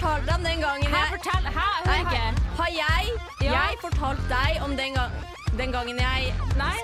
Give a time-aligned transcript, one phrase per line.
[0.00, 1.46] fortalt deg om den gangen Hæ, jeg fortell!
[1.56, 2.22] Hæ, hører ikke.
[2.60, 3.04] har jeg,
[3.42, 3.52] Ja.
[3.52, 5.12] jeg fortalt deg om den, gang,
[5.58, 6.78] den gangen jeg Nei?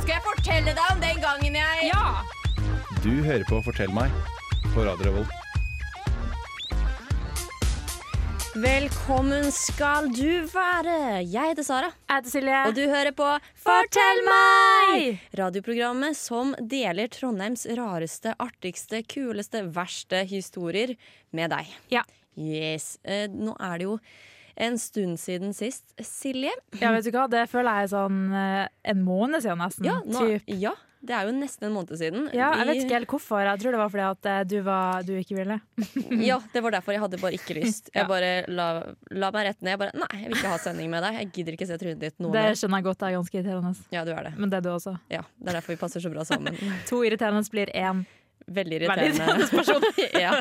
[0.00, 2.24] Skal jeg fortelle deg om den gangen jeg Ja!
[3.02, 4.10] Du hører på Fortell meg
[4.74, 5.38] på Radio Revolt.
[8.54, 11.22] Velkommen skal du være.
[11.24, 12.58] Jeg heter Sara, Jeg heter Silje.
[12.68, 15.18] og du hører på Fortell meg!
[15.38, 20.94] Radioprogrammet som deler Trondheims rareste, artigste, kuleste, verste historier
[21.32, 21.66] med deg.
[21.90, 22.02] Ja.
[22.36, 22.98] Yes.
[23.04, 23.98] Eh, nå er det jo
[24.62, 25.94] en stund siden sist.
[26.04, 26.52] Silje?
[26.80, 27.26] Ja, vet du hva?
[27.32, 29.88] Det føler jeg er sånn eh, en måned siden nesten.
[29.88, 30.50] Ja, nå, Typ.
[30.60, 32.28] ja, det er jo nesten en måned siden.
[32.36, 33.40] Ja, jeg vet ikke helt hvorfor.
[33.48, 35.56] Jeg tror det var fordi at eh, du, var, du ikke ville.
[36.28, 36.94] Ja, det var derfor.
[36.94, 37.88] Jeg hadde bare ikke lyst.
[37.96, 38.68] Jeg bare la,
[39.10, 39.72] la meg rett ned.
[39.74, 41.16] Jeg bare, Nei, jeg vil ikke ha sending med deg.
[41.22, 42.58] Jeg gidder ikke se trynet ditt noe Det mer.
[42.60, 43.74] skjønner jeg godt Det er ganske irriterende.
[43.96, 44.34] Ja, du er det.
[44.38, 44.94] Men det er du også.
[45.10, 46.60] Ja, Det er derfor vi passer så bra sammen.
[46.92, 48.04] To irriterende blir én.
[48.46, 49.46] Veldig irriterende.
[49.50, 50.32] Veldig ja.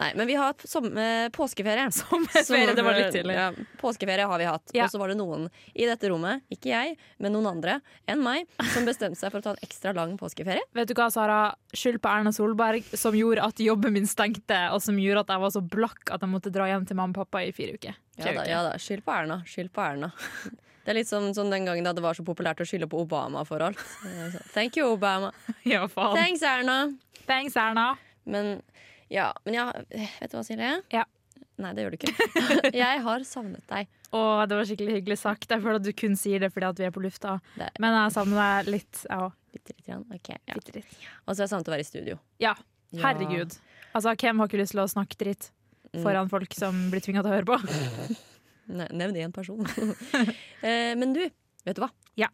[0.00, 1.86] Nei, men vi har hatt som, eh, påskeferie.
[1.98, 3.36] Sommerferie, det var litt tidlig.
[3.38, 4.74] Ja, påskeferie har vi hatt.
[4.76, 4.86] Ja.
[4.86, 7.78] Og så var det noen i dette rommet, ikke jeg, men noen andre
[8.10, 10.64] enn meg, som bestemte seg for å ta en ekstra lang påskeferie.
[10.76, 11.40] Vet du hva, Sara?
[11.76, 15.44] Skyld på Erna Solberg, som gjorde at jobben min stengte, og som gjorde at jeg
[15.46, 17.98] var så blakk at jeg måtte dra hjem til mamma og pappa i fire uker.
[18.16, 19.42] Ja da, ja da, Skyld på Erna.
[19.48, 20.12] Skyld på Erna.
[20.86, 23.00] Det er litt som, som den gangen da det var så populært å skylde på
[23.02, 23.80] Obama for alt.
[24.06, 25.32] Eh, Thank you, Obama.
[25.66, 26.14] Ja, faen.
[26.14, 26.76] Thanks, Erna.
[27.26, 27.96] Thanks, Erna.
[28.26, 28.60] Men
[29.12, 30.72] ja, men ja, vet du hva, Silje?
[30.94, 31.04] Ja.
[31.62, 32.14] Nei, det gjør du ikke.
[32.84, 33.88] Jeg har savnet deg.
[34.12, 35.46] Å, det var skikkelig hyggelig sagt.
[35.50, 37.38] Jeg føler at du kun sier det fordi vi er på lufta.
[37.56, 39.32] Det- Men jeg savner deg litt, jeg òg.
[39.56, 39.86] Bitte litt.
[39.86, 40.04] Grann.
[40.12, 40.56] Ok, ja.
[40.58, 40.76] Litt.
[41.24, 42.18] Og så har jeg savnet å være i studio.
[42.44, 42.52] Ja,
[43.00, 43.56] herregud.
[43.96, 45.48] Altså, hvem har ikke lyst til å snakke dritt
[46.04, 47.56] foran folk som blir tvinga til å høre på?
[48.76, 49.62] Ne- Nevn én person.
[50.66, 51.22] Eh, Men du,
[51.64, 51.88] vet du hva?
[52.18, 52.28] Ja.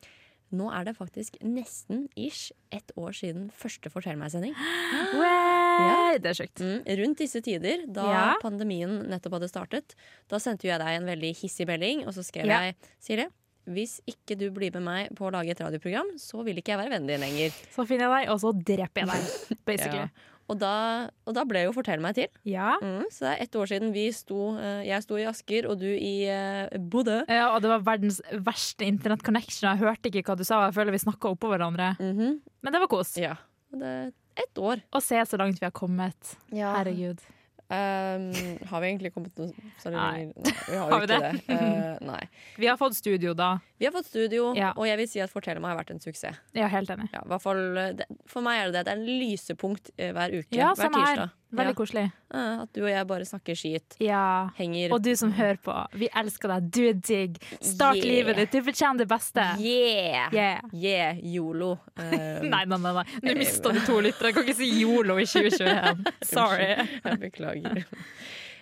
[0.53, 4.53] Nå er det faktisk nesten ish ett år siden første Fortell meg-sending.
[5.21, 6.61] Wey, Det er sjukt.
[6.61, 8.25] Mm, rundt disse tider, da Ja.
[8.43, 9.95] pandemien nettopp hadde startet,
[10.29, 12.61] da sendte jeg deg en veldig hissig melding, og så skrev Ja.
[12.61, 13.29] jeg Silje,
[13.67, 16.79] hvis ikke du blir med meg på å lage et radioprogram, så vil ikke jeg
[16.83, 17.51] være vennen din lenger.
[17.75, 19.59] Så finner jeg deg, og så dreper jeg deg.
[19.65, 19.99] Basically.
[19.99, 20.09] Ja.
[20.51, 22.31] Og, da, og da ble jo Fortell meg til.
[22.49, 22.75] Ja.
[22.83, 25.79] Mm, så det er ett år siden vi sto eh, Jeg sto i Asker, og
[25.81, 27.21] du i uh, Bodø.
[27.29, 27.47] ja.
[27.55, 29.71] Og det var verdens verste internettconnection.
[29.71, 31.95] Jeg hørte ikke hva du sa, jeg føler vi snakka oppå hverandre.
[32.01, 32.41] Mhm.
[32.63, 33.15] Men det var kos.
[33.21, 33.37] Ja.
[33.73, 34.11] Og det er
[34.43, 34.83] ett år.
[34.93, 36.37] Å se så langt vi har kommet.
[36.53, 37.23] Herregud.
[37.73, 38.25] Um,
[38.69, 39.49] har vi egentlig kommet noe
[39.81, 39.95] sånn?
[39.97, 40.27] Nei.
[40.37, 41.31] Nei, vi har Har vi ikke det?
[41.47, 41.57] det.
[41.57, 42.21] Uh, nei.
[42.61, 43.55] Vi har fått studio da.
[43.81, 44.75] Vi har fått studio, Ja.
[44.77, 46.37] og jeg vil si at Fortell meg har vært en suksess.
[46.53, 47.09] Er helt enig.
[47.15, 48.85] Ja, i fall, eh, det, for meg er det det.
[48.91, 50.53] Det er en lysepunkt eh, hver uke.
[50.59, 51.25] Ja, hver tirsdag.
[51.25, 51.39] her.
[51.53, 51.77] Veldig Ja.
[51.77, 52.13] koselig.
[52.33, 53.97] At du og jeg bare snakker skit.
[54.01, 54.49] Ja.
[54.57, 56.71] Henger Og du som hører på, vi elsker deg.
[56.73, 57.37] Du er digg.
[57.61, 58.07] Start Yeah.
[58.09, 58.51] livet ditt.
[58.53, 59.45] Du fortjener det beste.
[59.61, 60.31] Yeah!
[60.33, 60.61] Yeah.
[60.73, 61.79] Yeah, yolo.
[61.99, 62.93] Eh, Nei, nei, nei.
[62.93, 63.05] nei.
[63.23, 64.33] Nå mista du to lyttere.
[64.33, 66.05] Jeg kan ikke si yolo i 2021.
[66.23, 66.89] Sorry.
[67.05, 67.85] Jeg beklager.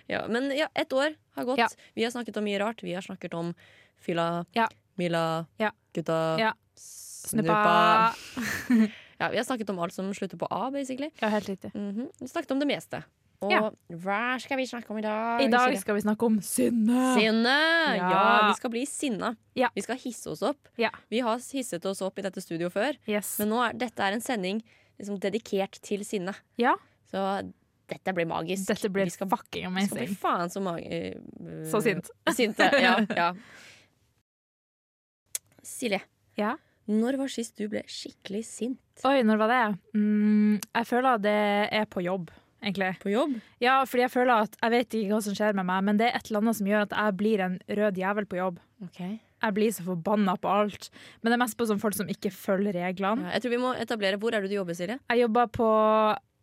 [0.09, 1.77] Ja, men ja, ett år har gått.
[1.95, 2.83] Vi har snakket om mye rart.
[2.83, 3.53] Vi har snakket om
[4.01, 4.43] fylla.
[4.97, 5.45] Mila,
[5.95, 8.13] gutta, snuppa.
[9.21, 11.11] Ja, vi har snakket om alt som slutter på A, basically.
[11.21, 11.71] Ja, helt riktig.
[11.77, 12.07] Mhm.
[12.19, 13.03] Vi snakket om det meste.
[13.41, 13.71] Og Ja.
[13.89, 15.41] hva skal vi snakke om i dag?
[15.41, 17.15] I dag skal vi snakke om sinne.
[17.17, 17.55] Sinne!
[17.97, 18.09] Ja.
[18.11, 18.47] Ja.
[18.51, 19.31] vi skal bli sinna.
[19.57, 19.69] Ja.
[19.75, 20.67] Vi skal hisse oss opp.
[20.77, 20.89] Ja.
[21.09, 23.39] Vi har hisset oss opp i dette studioet før, Yes.
[23.39, 24.61] men nå er, dette er en sending
[24.99, 26.35] liksom, dedikert til sinne.
[26.57, 26.75] Ja,
[27.11, 27.51] Så
[27.89, 28.67] dette blir magisk.
[28.67, 31.17] dette blir vi skal, fucking vi skal bli faen så mange
[31.69, 32.09] Så sint.
[32.29, 32.69] Sinte.
[32.79, 33.33] Ja, ja.
[35.63, 36.01] Silje,
[36.37, 36.57] Ja.
[36.89, 38.79] Når var sist du ble skikkelig sint?
[39.07, 39.61] Oi, når var det?
[39.97, 41.35] Mm, jeg føler det
[41.71, 42.29] er på jobb,
[42.63, 42.91] egentlig.
[43.01, 43.35] På jobb?
[43.63, 46.09] Ja, fordi jeg føler at Jeg vet ikke hva som skjer med meg, men det
[46.09, 48.59] er et eller annet som gjør at jeg blir en rød jævel på jobb.
[48.97, 50.89] Jeg blir så forbanna på alt.
[51.21, 53.25] Men det er mest på sånn folk som ikke følger reglene.
[53.25, 54.99] Ja, jeg tror vi må etablere Hvor er det du jobber, Silje?
[55.09, 55.69] Jeg jobber på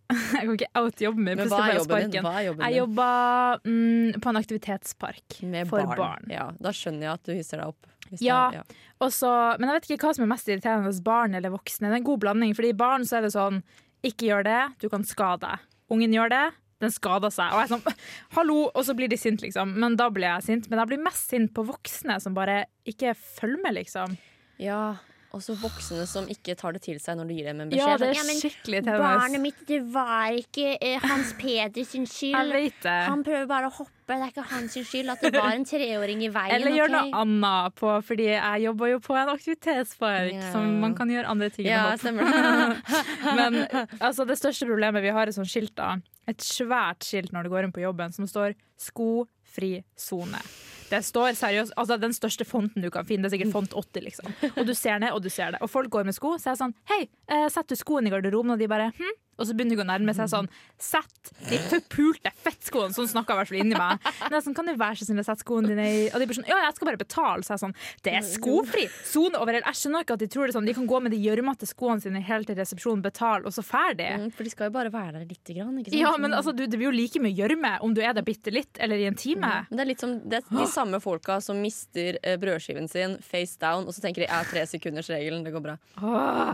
[0.39, 1.37] Jeg kan ikke out jobben min.
[1.39, 2.27] Men hva er jobben din?
[2.27, 2.79] Er jobben Jeg din?
[2.81, 5.99] jobber mm, på en aktivitetspark Med for barn.
[6.01, 6.33] barn.
[6.33, 7.87] Ja, da skjønner jeg at du hisser deg opp.
[8.11, 8.51] Hvis Ja.
[8.51, 8.63] det, ja.
[9.01, 9.31] Også,
[9.61, 11.87] men jeg vet ikke hva som er mest irriterende, barn eller voksne.
[11.89, 13.63] Det er en god blanding, fordi i barn så er det sånn
[14.03, 15.59] Ikke gjør det, du kan skade deg.
[15.91, 16.45] Ungen gjør det,
[16.81, 17.51] den skader seg.
[17.53, 17.97] Og jeg er sånn
[18.37, 18.71] Hallo!
[18.75, 19.75] Og så blir de sint, liksom.
[19.75, 20.69] Men da blir jeg sint.
[20.71, 24.17] Men jeg blir mest sint på voksne som bare ikke følger med, liksom.
[24.59, 24.97] ja.
[25.37, 27.85] Også voksne som ikke tar det til seg når du gir dem en beskjed.
[27.85, 32.07] Ja, det er Sånn, men skikkelig Barnet mitt, det var ikke eh, Hans Peder sin
[32.09, 32.53] Jeg skyld.
[32.55, 32.95] vet det.
[33.11, 33.93] Han prøver bare å hoppe.
[34.09, 36.55] Det er ikke hans skyld at det var en treåring i veien.
[36.57, 37.17] Eller gjør noe ok?
[37.23, 40.53] annet på, fordi jeg jobber jo på en aktivitetspark, Ja.
[40.55, 41.83] som man kan gjøre andre ting ja.
[43.39, 43.61] Men
[44.01, 45.97] altså, det største problemet vi har er sånn skilt da.
[46.29, 50.41] Et svært skilt når du går inn på jobben som står 'skofri sone'.
[50.89, 53.29] Det står seriøst, altså Den største fonten du kan finne.
[53.29, 54.01] Det er sikkert font 80.
[54.09, 55.61] liksom Og du ser ned, og du ser det.
[55.61, 56.39] Og folk går med sko.
[56.39, 58.53] Så er jeg sånn Hei, eh, setter du skoene i garderoben?
[58.53, 60.49] Og de bare hm, og så begynner de å nærme seg sånn
[60.79, 62.95] Sett de forpulte fettskoene!
[62.95, 64.05] Sånn snakka i hvert fall inni meg.
[64.31, 66.39] Nei, sånn, kan du være så snill å sette skoene dine i Og de blir
[66.39, 67.43] sånn Ja, jeg skal bare betale.
[67.47, 67.75] Så jeg sånn
[68.05, 70.69] Det er skofri sone over hele Jeg skjønner ikke at de tror det sånn.
[70.69, 74.09] De kan gå med de gjørmete skoene sine helt til resepsjonen, betale, og så ferdig.
[74.21, 75.75] Mm, For de skal jo bare være der lite grann.
[75.81, 76.01] Ikke sant?
[76.01, 78.53] Ja, men altså, du, det blir jo like mye gjørme om du er der bitte
[78.55, 79.51] litt eller i en time.
[79.69, 83.19] Men det er litt som det er de samme folka som mister eh, brødskiven sin
[83.25, 85.77] face down, og så tenker de 'jeg tre sekunders-regelen, det går bra.
[86.01, 86.53] Åh,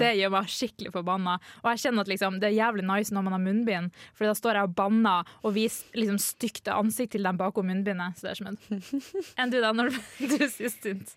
[0.00, 1.36] det gjør meg skikkelig forbanna.
[1.64, 4.34] Og jeg kjenner at liksom, det er jævlig nice når man har munnbind, for da
[4.34, 8.16] står jeg og banner og viser liksom, stygt ansikt til dem bakom munnbindet.
[8.16, 8.58] Så det er som en
[9.44, 11.14] Enn du, da, når du sist sint?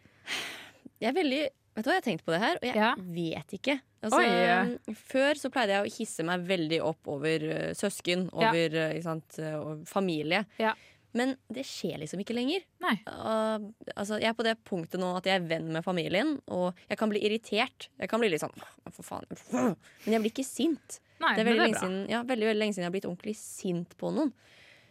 [1.00, 1.44] Jeg er veldig
[1.78, 2.94] Vet du hva, jeg har tenkt på det her, og jeg Ja.
[2.98, 3.76] vet ikke.
[4.02, 4.96] Altså, Oi.
[5.12, 8.48] Før så pleide jeg å hisse meg veldig opp over eh, søsken, Ja.
[8.50, 10.40] over eh, ikke sant, eh, familie.
[10.58, 10.72] Ja.
[11.18, 12.64] Men det skjer liksom ikke lenger.
[12.84, 16.78] Og, altså, jeg er på det punktet nå at jeg er venn med familien, og
[16.92, 17.90] jeg kan bli irritert.
[17.98, 18.54] Jeg kan bli litt sånn
[18.94, 19.26] for faen.
[19.52, 21.00] Men jeg blir ikke sint.
[21.24, 23.10] Nei, Det er veldig, det er siden, ja, veldig, veldig lenge siden jeg har blitt
[23.10, 24.30] ordentlig sint på noen.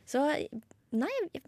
[0.07, 0.25] Så
[0.97, 1.45] nei, jeg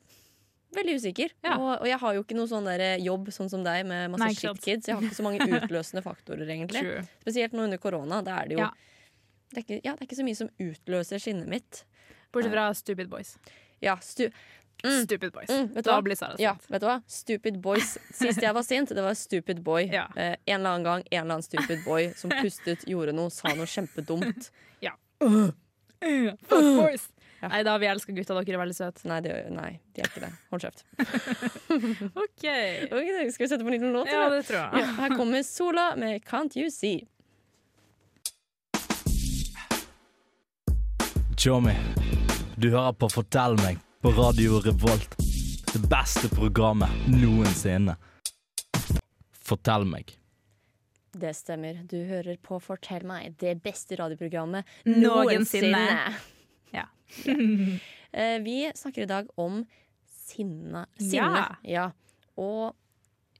[0.77, 1.33] veldig usikker.
[1.43, 1.57] Ja.
[1.59, 4.35] Og, og jeg har jo ikke noe sånn der jobb sånn som deg med masse
[4.39, 4.89] shitkids.
[4.91, 6.85] Jeg har ikke så mange utløsende faktorer, egentlig.
[6.85, 7.05] True.
[7.25, 8.21] Spesielt nå under korona.
[8.27, 8.71] Da er det jo Ja.
[9.51, 11.83] det, er ikke, ja, det er ikke så mye som utløser sinnet mitt.
[12.35, 13.37] Bortsett fra Stupid Boys.
[13.81, 14.27] Ja, stu,
[14.85, 15.03] Mm.
[15.05, 15.49] Stupid Boys.
[15.51, 16.03] mm, vet Da hva?
[16.07, 17.01] blir Sara Ja, vet du hva?
[17.11, 17.97] Stupid boys.
[18.15, 19.89] Sist jeg var sint, det var stupid boy.
[19.91, 20.05] Ja.
[20.15, 23.51] Eh, en eller annen gang en eller annen stupid boy som pustet, gjorde noe, sa
[23.59, 24.51] noe kjempedumt.
[26.49, 27.09] Fuck boys!
[27.41, 27.49] Ja.
[27.53, 29.05] Nei da, vi elsker gutta, dere er veldig søte.
[29.11, 30.31] Nei, det, nei, de er ikke det.
[30.51, 30.85] Hold kjeft.
[32.19, 32.87] okay.
[32.87, 34.11] Ok, skal vi sette på en liten låt?
[34.11, 34.83] Ja, det tror jeg.
[34.83, 37.03] Ja, her kommer Sola med Can't You See.
[41.39, 41.75] Tjommi,
[42.59, 45.17] du hører på Fortell meg på Radio Revolt.
[45.73, 47.97] Det beste programmet noensinne.
[49.49, 50.15] Fortell meg.
[51.19, 51.81] Det stemmer.
[51.89, 55.83] Du hører på Fortell meg, det beste radioprogrammet Noensinne.
[55.83, 56.15] noensinne.
[56.77, 56.85] Ja.
[58.12, 59.62] Eh, Vi snakker i dag om
[60.29, 60.87] sinne.
[61.00, 61.56] Sinne.
[61.65, 61.91] Ja.
[62.41, 62.75] Og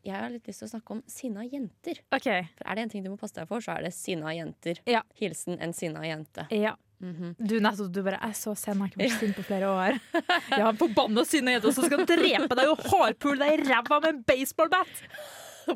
[0.09, 2.01] jeg har litt lyst til å snakke om sinna jenter.
[2.15, 2.47] Okay.
[2.59, 4.81] For er det en ting du må passe deg for, så er det sinna jenter.
[4.89, 5.03] Ja.
[5.21, 6.47] Hilsen en sinna jente.
[6.55, 6.75] Ja.
[6.99, 7.37] Mhm.
[7.39, 9.99] Du nettopp, du bare Jeg så sen, har ikke vært sint på flere år.
[10.51, 14.09] Jeg har forbanna sinna jente som skal drepe deg og hardpule deg i ræva med
[14.17, 15.05] en baseballbat!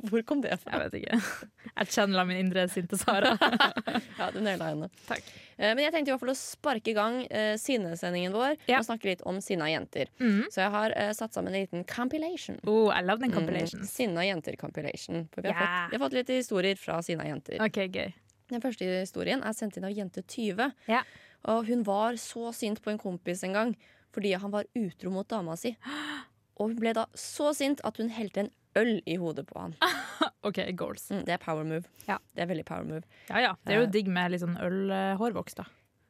[0.11, 0.73] Hvor kom det fra?
[0.79, 1.49] Jeg vet ikke.
[1.73, 3.35] Jeg channela min indre sinte Sara.
[4.19, 4.89] Ja, du naila henne.
[5.09, 5.25] Takk.
[5.59, 8.79] Eh, Men jeg tenkte i hvert fall å sparke i gang uh, sinnesendingen vår Ja.
[8.81, 10.11] og snakke litt om sinna jenter.
[10.21, 10.44] Mm.
[10.53, 12.59] Så jeg har uh, satt sammen en liten compilation.
[12.67, 13.91] Oh, I love den Mm, compilations.
[13.93, 15.27] sinna jenter-compilation.
[15.35, 15.73] For vi har, yeah.
[15.87, 17.59] fått, vi har fått litt historier fra sinna jenter.
[17.65, 18.12] OK, gøy.
[18.53, 20.73] Den første historien er sendt inn av jente 20.
[20.93, 21.03] Ja.
[21.49, 23.73] Og hun var så sint på en kompis en gang
[24.12, 25.73] fordi han var utro mot dama si.
[26.61, 29.74] Og hun ble da så sint at hun helte en øl i hodet på han.
[30.48, 31.08] OK, goals.
[31.10, 31.84] Mm, det er power move.
[32.08, 32.19] Ja.
[32.34, 33.02] Det er veldig power move.
[33.28, 33.52] Ja ja.
[33.64, 33.92] Det er jo Eh.
[33.94, 35.64] digg med litt sånn ølhårvoks, da.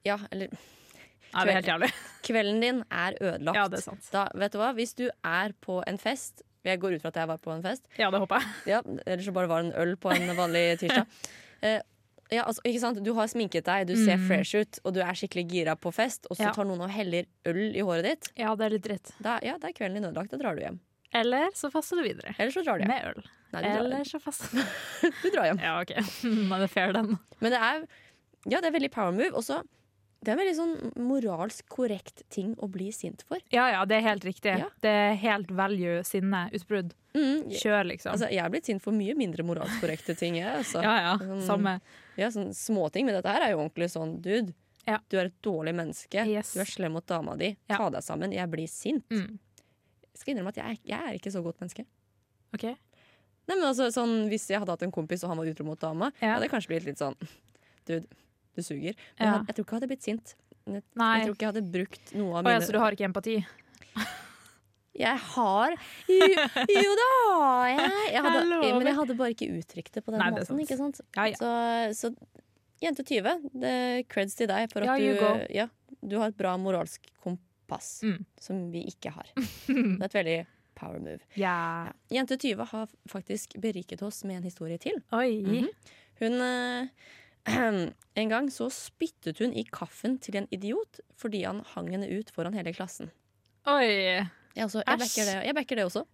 [0.04, 0.48] Ja, eller
[1.32, 1.90] Nei, det er helt jævlig.
[2.28, 3.56] kvelden din er ødelagt.
[3.56, 4.08] Ja, det er sant.
[4.12, 4.72] Da, vet du hva?
[4.76, 7.62] Hvis du er på en fest Jeg går ut fra at jeg var på en
[7.64, 7.86] fest.
[7.98, 8.50] Ja, det håper jeg.
[8.70, 11.06] Ja, Eller så bare var det en øl på en vanlig tirsdag.
[11.62, 11.80] Eh,
[12.30, 13.00] ja, altså, ikke sant?
[13.04, 14.28] Du har sminket deg, du ser Mm.
[14.28, 16.52] fresh ut, og du er skikkelig gira på fest, og så Ja.
[16.54, 18.30] tar noen og heller øl i håret ditt.
[18.38, 19.10] Ja, det er litt dritt.
[19.20, 20.30] Da, ja, da er kvelden din ødelagt.
[20.30, 20.78] Da drar du hjem.
[21.12, 22.34] Eller så faster du videre.
[22.38, 22.92] Eller så drar du hjem.
[22.94, 23.26] Med øl.
[23.52, 24.56] Nei, Eller så faster
[25.02, 25.60] du du drar hjem.
[25.60, 25.92] Ja, OK.
[26.48, 27.18] Nå er fair, den.
[27.42, 27.82] Men det er,
[28.48, 29.30] ja, det er veldig power move.
[29.36, 29.58] Også,
[30.22, 30.74] det er en veldig sånn
[31.04, 33.42] moralsk korrekt ting å bli sint for.
[33.52, 34.54] Ja ja, det er helt riktig.
[34.62, 34.70] Ja.
[34.80, 36.94] Det er helt value, sinne, utbrudd.
[37.12, 38.14] Mm, Kjør, liksom.
[38.14, 40.38] Altså, jeg er blitt sint for mye mindre moralsk korrekte ting.
[40.40, 40.80] Jeg, altså.
[40.80, 41.74] ja ja, Sånn- samme.
[42.16, 44.54] Ja, sånn småting, men dette her er jo ordentlig sånn Dude,
[44.88, 44.96] Ja.
[45.12, 46.24] du er et dårlig menneske.
[46.26, 46.54] Yes.
[46.56, 47.52] Du er slem mot dama di.
[47.68, 48.32] Ta deg sammen.
[48.32, 49.04] Jeg blir sint.
[49.12, 49.36] Mm.
[50.12, 51.84] Jeg skal innrømme at jeg, jeg er ikke så godt menneske.
[52.54, 52.64] OK.
[52.68, 55.80] Nei, men altså, sånn, Hvis jeg hadde hatt en kompis og han var utro mot
[55.80, 56.34] dama, Ja.
[56.36, 57.16] hadde jeg kanskje blitt litt sånn
[57.88, 58.06] Dude,
[58.54, 58.94] du suger.
[59.18, 59.32] Men Ja.
[59.38, 60.34] jeg, jeg tror ikke jeg hadde blitt sint.
[60.68, 61.08] Jeg, Nei.
[61.18, 63.36] jeg tror ikke jeg hadde brukt noe av mine så du har ikke empati?
[64.92, 65.72] Jeg har
[66.06, 66.26] Jo,
[66.84, 67.08] jo da!
[67.72, 68.42] Jeg, jeg hadde,
[68.76, 70.46] men jeg hadde bare ikke uttrykt det på den Nei, måten.
[70.46, 70.60] sant.
[70.66, 71.00] Ikke sant?
[71.16, 71.38] Ja, ja.
[71.40, 72.12] Så, så
[72.84, 73.74] jente 20, det
[74.12, 75.00] creds til deg for at
[75.50, 77.08] Ja, du, du har et bra moralsk
[77.72, 78.24] kompass Mm.
[78.40, 79.26] som vi ikke har.
[79.66, 81.20] Det er et veldig power move.
[81.34, 81.86] Ja.
[81.86, 81.92] Ja.
[82.10, 85.02] Jente 20 har faktisk beriket oss med en historie til.
[85.12, 85.42] Oi.
[85.42, 85.68] -hmm.
[86.20, 86.88] Hun eh,
[88.14, 92.30] En gang så spyttet hun i kaffen til en idiot fordi han hang henne ut
[92.30, 93.10] foran hele klassen.
[93.66, 93.86] Oi.
[94.54, 96.04] Jeg, også, jeg, backer det, jeg backer det også.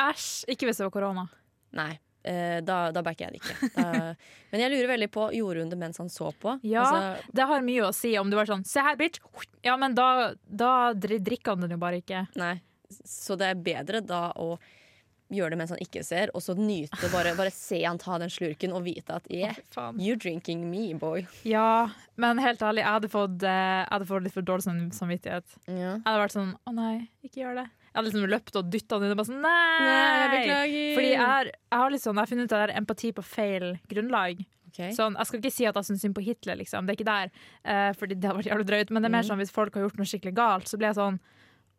[0.00, 0.44] Æsj.
[0.48, 1.26] Ikke hvis det var korona.
[1.72, 1.98] Nei.
[2.24, 3.70] Eh, da, da backer jeg det ikke.
[3.76, 4.14] Da,
[4.52, 6.58] men jeg lurer veldig på Gjorde hun det mens han så på?
[6.66, 6.84] Ja.
[6.84, 9.20] Altså, Det har mye å si om du var sånn Se her, bitch!
[9.64, 12.26] Ja, men da, da drikker han den jo bare ikke.
[12.40, 12.56] nei.
[12.94, 14.54] Så det er bedre da å
[15.34, 18.30] gjøre det mens han ikke ser, og så nyte bare, bare se han ta den
[18.30, 19.56] slurken og vite at yeah,
[19.98, 21.24] you're drinking me, boy.
[21.48, 21.88] Ja,
[22.20, 25.56] men helt ærlig, jeg hadde fått, eh, jeg hadde fått litt for dårlig samvittighet.
[25.66, 25.96] Ja.
[25.96, 26.92] Jeg hadde vært sånn å nei,
[27.26, 27.66] ikke gjør det.
[27.94, 29.84] Jeg hadde liksom løpt og dytta han inn og bare sånn nei!
[29.86, 30.70] Nei.
[30.96, 33.22] Fordi jeg, har, jeg har sånn, jeg har funnet ut at det er empati på
[33.22, 34.40] feil grunnlag.
[34.72, 34.90] Okay.
[34.96, 36.88] Sånn, jeg skal ikke si at jeg syns synd på Hitler, liksom.
[36.88, 37.30] Det er ikke der.
[37.62, 38.90] Uh, fordi det har vært jævlig drøyt.
[38.90, 39.28] Men det er mer Mm.
[39.28, 41.20] sånn hvis folk har gjort noe skikkelig galt, så blir jeg sånn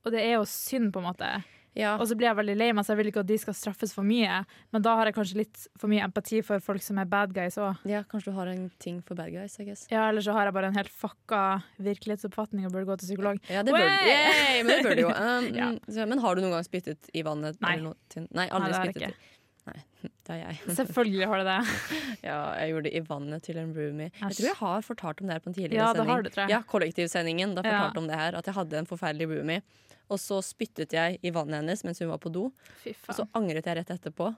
[0.06, 1.28] Og det er jo synd, på en måte.
[1.76, 1.98] Ja.
[2.00, 3.92] Og så blir jeg veldig lei meg, så jeg vil ikke at de skal straffes
[3.94, 4.46] for mye.
[4.72, 7.58] Men da har jeg kanskje litt for mye empati for folk som er bad guys
[7.60, 7.78] òg.
[7.86, 9.86] ja, kanskje du har en ting for bad guys, I guess.
[9.92, 13.40] Ja, eller så har jeg bare en helt fucka virkelighetsoppfatning og burde gå til psykolog.
[13.52, 14.16] Ja, det bør, Wey!
[14.16, 15.12] Yay, men det bør du jo.
[15.26, 16.06] Um, Ja.
[16.06, 17.60] men har du noen gang spyttet i vannet?
[17.62, 17.74] Nei.
[17.76, 19.10] eller noe til- Nei, Nei, aldri jeg spyttet.
[19.10, 19.32] ikke.
[19.66, 19.80] Nei,
[20.28, 20.58] det er jeg.
[20.80, 21.58] Selvfølgelig har du det.
[22.30, 24.12] Ja, jeg gjorde det i vannet til en roomie.
[24.20, 26.12] Jeg tror jeg har fortalt om det her på en tidligere Ja, det sending.
[26.14, 26.54] har du, tror jeg.
[26.56, 27.56] Ja, kollektivsendingen.
[27.58, 27.72] Da Ja.
[27.76, 29.62] fortalte om det her At jeg hadde en forferdelig roomie.
[30.10, 32.52] Og så spyttet jeg i vannet hennes mens hun var på do.
[32.84, 34.36] Fy Og så angret jeg rett etterpå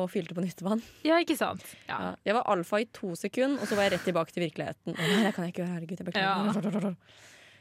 [0.00, 0.80] og fylte på nytt vann.
[1.04, 1.64] Ja, ikke sant?
[1.88, 1.96] Ja.
[2.00, 2.10] Ja.
[2.24, 4.94] Jeg var alfa i to sekunder, og så var jeg rett tilbake til virkeligheten.
[4.94, 6.94] Å, nei, det kan jeg ikke gjøre, herregud, jeg beklager.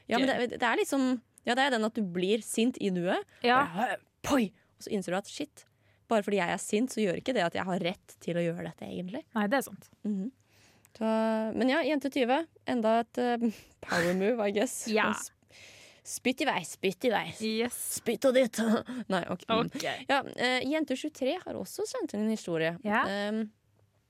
[0.09, 1.07] Ja, men det, det er liksom
[1.47, 3.25] Ja, det er den at du blir sint i nuet.
[3.43, 3.63] ja.
[3.65, 4.49] Og, Poi!
[4.77, 5.65] Og så innser du at shit,
[6.09, 8.43] bare fordi jeg er sint, så gjør ikke det at jeg har rett til å
[8.43, 9.23] gjøre dette, egentlig.
[9.37, 9.89] Nei, det er sant.
[10.07, 10.29] Mhm.
[10.97, 11.09] så,
[11.55, 12.47] men ja, jente 20.
[12.73, 13.51] Enda et uh,
[13.85, 14.81] power move, I guess.
[14.91, 15.11] Ja.
[16.09, 17.27] Spytt i vei, spytt i vei.
[17.45, 17.77] Yes.
[17.99, 18.57] Spytt og ditt.
[19.13, 19.45] Nei, ok.
[19.59, 20.05] okay.
[20.09, 22.73] Ja, uh, Jente 23 har også sendt inn en historie.
[22.85, 23.29] Yeah.
[23.29, 23.47] Um,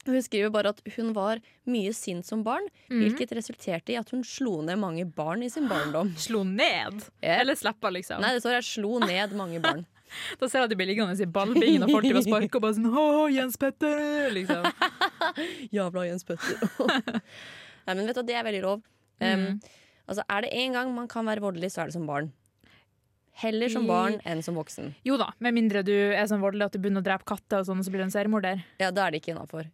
[0.07, 3.01] hun skriver bare at hun var mye sint som barn, mm.
[3.01, 6.13] hvilket resulterte i at hun slo ned mange barn i sin barndom.
[6.29, 7.03] Slo ned?
[7.19, 7.41] Yeah.
[7.41, 8.23] Eller slappa, liksom?
[8.23, 9.85] Nei, det står her 'slo ned mange barn'.
[10.39, 12.63] Da ser jeg at de blir liggende i ballbingen og folk driver og sparker og
[12.65, 14.29] bare sånn Å, Jens Petter!
[14.35, 14.65] Liksom.
[15.77, 17.21] Jævla Jens Petter.
[17.87, 18.81] Nei, men vet du, det er veldig lov.
[19.19, 19.55] Um, Mm.
[20.07, 22.31] altså, er det én gang man kan være voldelig, så er det som barn.
[23.39, 24.89] Heller som barn enn som voksen.
[25.07, 27.67] Jo da, med mindre du er sånn voldelig at du begynner å drepe katter, og
[27.69, 28.63] sånn, så blir du en seriemorder.
[28.81, 29.69] Ja, Da er det ikke innafor.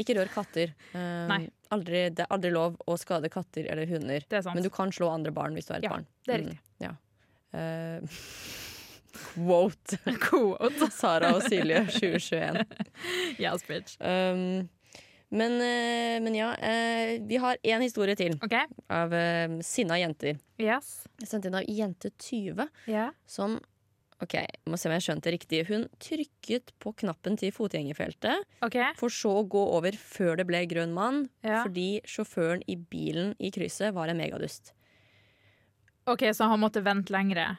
[0.00, 0.72] Ikke rør katter.
[0.96, 1.48] Um.
[1.72, 4.24] Aldri, det er aldri lov å skade katter eller hunder.
[4.28, 4.56] Det er sant.
[4.56, 6.06] Men du kan slå andre barn hvis du er et Ja, barn.
[6.26, 6.58] det er riktig.
[6.58, 6.92] Mm, ja.
[7.52, 8.00] Eh,
[9.16, 10.90] quote Quote.
[10.94, 12.64] Sara og Silje 2021.
[13.38, 13.98] Yes, bitch.
[14.00, 14.68] Um,
[15.32, 18.66] men, eh, men ja, eh, vi har én historie til okay.
[18.92, 20.36] av uh, sinna jenter.
[20.60, 21.06] Yes.
[21.24, 23.14] Sendt inn av Jente20, yeah.
[23.26, 23.60] som
[24.22, 24.36] Ok,
[24.70, 25.60] må se om jeg skjønte det riktig.
[25.66, 28.92] Hun trykket på knappen til fotgjengerfeltet, okay.
[28.94, 31.64] for så å gå over før det ble grønn mann, Ja.
[31.64, 34.76] fordi sjåføren i bilen i krysset var en megadust.
[36.06, 37.56] Ok, Så han måtte vente lengre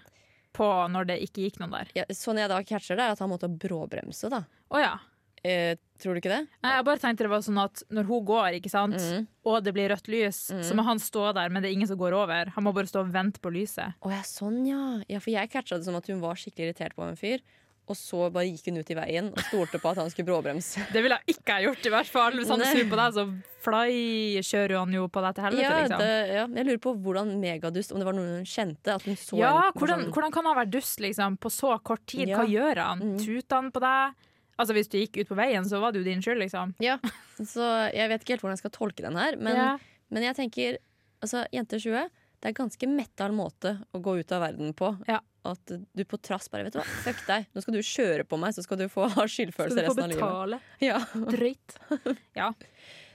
[0.55, 1.95] på når det ikke gikk noen der?
[1.98, 4.43] Ja, sånn jeg da catcher det, er at han måtte bråbremse, da.
[4.74, 4.95] Oh, ja.
[5.43, 6.43] Eh, tror du ikke det?
[6.63, 9.25] Nei, jeg bare tenkte det var sånn at når hun går, ikke sant, mm.
[9.51, 12.00] og det blir rødt lys, så må han stå der, men det er ingen som
[12.00, 12.53] går over.
[12.55, 13.98] Han må bare stå og vente på lyset.
[14.00, 14.86] Å ja, sånn ja.
[15.12, 15.19] ja.
[15.19, 17.43] For jeg catcha det som at hun var skikkelig irritert på en fyr,
[17.88, 20.80] og så bare gikk hun ut i veien og stolte på at han skulle bråbremse.
[20.96, 22.38] Det ville jeg ikke ha gjort, i hvert fall.
[22.40, 23.25] Hvis han sur på deg, så
[23.63, 26.02] fly-kjører han jo på deg til helvete, Ja, liksom.
[26.04, 28.96] det, ja, jeg lurer på hvordan megadust, om det var noen hun kjente.
[28.96, 31.74] At hun så Ja, en, hvordan, sånn- hvordan kan han være dust liksom, på så
[31.84, 32.28] kort tid?
[32.32, 32.40] Ja.
[32.42, 33.04] Hva gjør han?
[33.13, 33.18] Mm.
[33.24, 34.30] Tuter han på deg?
[34.60, 36.75] Altså Hvis du gikk ut på veien, så var det jo din skyld, liksom.
[36.80, 37.00] Ja,
[37.42, 39.36] så jeg vet ikke helt hvordan jeg skal tolke den her.
[39.36, 39.78] Men, Ja.
[40.13, 40.78] men jeg tenker,
[41.22, 42.10] altså, Jenter 20,
[42.44, 44.92] det er ganske metal måte å gå ut av verden på.
[45.10, 45.20] Ja.
[45.44, 48.38] At du på trass bare, vet du hva, fuck deg, nå skal du kjøre på
[48.40, 50.22] meg, så skal du få ha skyldfølelse resten av livet.
[50.22, 50.60] Skal du få betale?
[50.88, 51.00] Ja.
[51.34, 52.18] Drøyt.
[52.40, 52.54] Ja.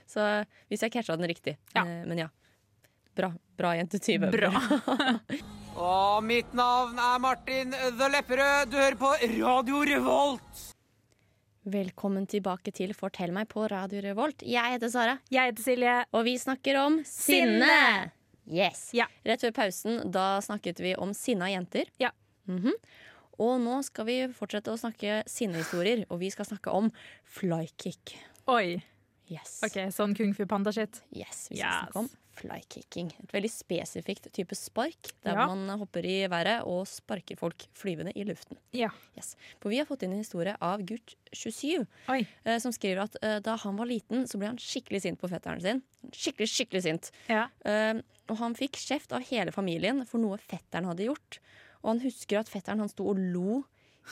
[0.09, 0.25] Så
[0.69, 1.55] hvis jeg catcha den riktig.
[1.73, 1.83] Ja.
[1.85, 2.27] Eh, Men ja.
[3.17, 4.29] Bra, bra jente 20.
[4.31, 4.51] Bra.
[5.79, 8.69] Og mitt navn er Martin The Lepperød.
[8.71, 10.61] Du hører på Radio Revolt.
[11.69, 14.41] Velkommen tilbake til Fortell meg på Radio Revolt.
[14.47, 15.97] Jeg heter Sara, Jeg heter Silje.
[16.15, 17.65] og vi snakker om sinne.
[17.65, 18.11] Sinne!
[18.49, 18.89] Yes.
[18.97, 19.05] Ja.
[19.25, 21.85] Rett før pausen da snakket vi om sinna jenter.
[22.01, 22.11] Ja.
[22.49, 22.73] Mhm.
[23.39, 26.89] Og nå skal vi fortsette å snakke sinnehistorier, og vi skal snakke om
[27.23, 28.17] flykick.
[28.51, 28.81] Oi.
[29.29, 29.59] Yes.
[29.63, 31.01] OK, sånn kung fu panda-shit.
[31.13, 31.83] yes vi skal Yes.
[31.85, 33.11] snakke om flykicking.
[33.23, 35.45] Et veldig spesifikt type spark, der Ja.
[35.51, 38.57] man hopper i været og sparker folk flyvende i luften.
[38.73, 38.89] Ja.
[39.17, 39.35] Yes.
[39.61, 42.25] For vi har fått inn en historie av gutt 27, Oi.
[42.45, 45.29] eh, som skriver at eh, da han var liten, så ble han skikkelig sint på
[45.29, 45.81] fetteren sin.
[46.11, 47.11] Skikkelig, skikkelig sint.
[47.29, 47.47] Ja.
[47.65, 51.39] Eh, og han fikk kjeft av hele familien for noe fetteren hadde gjort.
[51.83, 53.63] Og han husker at fetteren han sto og lo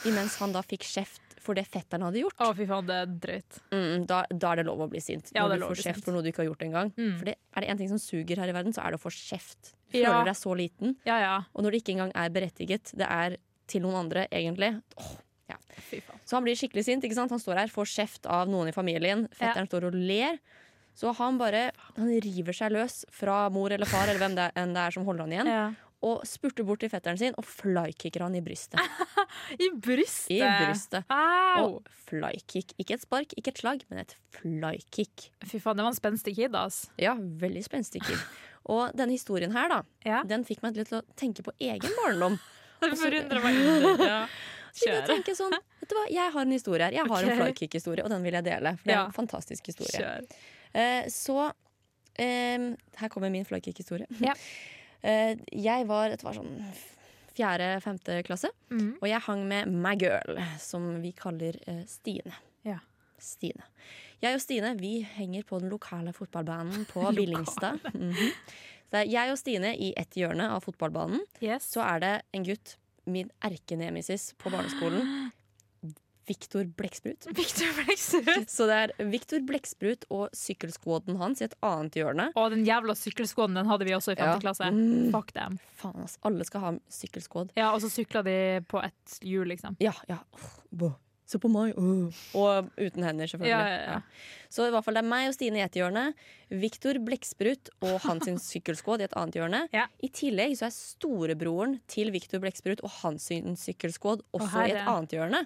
[0.06, 2.38] imens han da fikk kjeft for det fetteren hadde gjort.
[2.44, 3.60] Å, fy faen, det er drøyt.
[3.74, 5.32] Mm, da, da er det lov å bli sint.
[5.36, 6.92] Ja, Når du får kjeft for noe du ikke har gjort engang.
[7.00, 7.14] Mm.
[7.22, 9.04] For det, er det en ting som suger her i verden, så er det å
[9.08, 9.74] få kjeft.
[9.94, 10.12] Du Ja.
[10.12, 10.96] føler deg så liten.
[11.08, 11.36] Ja, ja.
[11.56, 13.38] Og når det ikke engang er berettiget, det er
[13.68, 14.74] til noen andre, egentlig.
[15.00, 15.16] Åh,
[15.50, 15.58] ja.
[15.90, 16.20] Fy faen.
[16.28, 17.04] Så han blir skikkelig sint.
[17.08, 17.32] ikke sant?
[17.32, 19.28] Han står her, får kjeft av noen i familien.
[19.32, 20.40] Fetteren står og ler.
[20.98, 24.66] Så han bare han river seg løs fra mor eller far eller hvem det er,
[24.74, 25.52] det er som holder han igjen.
[25.52, 25.66] Ja.
[26.06, 28.78] Og spurter bort til fetteren sin og flykicker han i brystet.
[29.66, 30.38] I brystet!
[30.38, 31.08] I brystet.
[31.10, 31.64] Au!
[31.80, 32.76] Og flykick.
[32.78, 35.30] Ikke et spark, ikke et slag, men et flykick.
[35.50, 36.84] Fy faen, det var en spenstig kid, ass.
[37.02, 38.20] Ja, veldig spenstig kid.
[38.70, 40.22] Og denne historien her, da, Ja.
[40.28, 42.38] den fikk meg til å tenke på egen barndom.
[42.84, 44.02] Det forundrer meg under.
[44.06, 44.22] Ja.
[44.78, 45.34] Så jeg Kjør.
[45.34, 46.94] sånn, vet du hva, jeg har en historie her.
[46.94, 47.40] Jeg har en Ok.
[47.42, 48.76] flykick-historie, og den vil jeg dele.
[48.78, 49.06] For det er Ja.
[49.10, 49.98] en fantastisk historie.
[49.98, 50.28] Kjør.
[50.78, 51.38] Eh, så
[52.22, 52.68] eh,
[53.02, 54.06] her kommer min flykick-historie.
[54.22, 54.36] Ja.
[55.04, 56.56] Eh, jeg var, det var sånn
[57.38, 58.98] fjerde-femte klasse, Mm.
[59.02, 62.34] og jeg hang med my girl, som vi kaller eh, Stine.
[62.66, 62.80] Ja.
[63.20, 63.64] Stine.
[64.22, 67.80] Jeg og Stine vi henger på den lokale fotballbanen på Billingstad.
[67.94, 68.14] Mhm.
[68.88, 71.20] Så det er jeg og Stine i ett hjørne av fotballbanen.
[71.44, 71.66] Yes.
[71.74, 75.32] Så er det en gutt, min erkenemesis på barneskolen,
[76.28, 77.28] Viktor Blekksprut.
[77.38, 78.50] Victor Blekksprut.
[78.58, 82.30] Så det er Viktor Blekksprut og sykkelskåden hans i et annet hjørne.
[82.36, 84.28] Og den jævla sykkelskåden den hadde vi også i 5.
[84.28, 84.38] Ja.
[84.44, 84.70] klasse.
[84.76, 85.10] Mm.
[85.16, 85.58] Fuck dem.
[85.80, 86.20] Faen, ass.
[86.28, 87.56] Alle skal ha sykkelskåd.
[87.60, 89.80] Ja, og så sykla de på et hjul, liksom.
[89.84, 90.20] Ja, ja.
[91.28, 91.76] Se på meg.
[91.76, 92.08] Uh.
[92.40, 93.52] Og uten hender, selvfølgelig.
[93.52, 94.52] Ja, ja, ja.
[94.52, 96.06] Så i hvert fall det er meg og Stine i et hjørne.
[96.48, 99.64] Viktor Blekksprut og hans sykkelskåd i et annet hjørne.
[99.76, 99.88] Ja.
[100.04, 103.28] I tillegg så er storebroren til Viktor Blekksprut og hans
[103.64, 105.44] sykkelskåd også i et annet hjørne.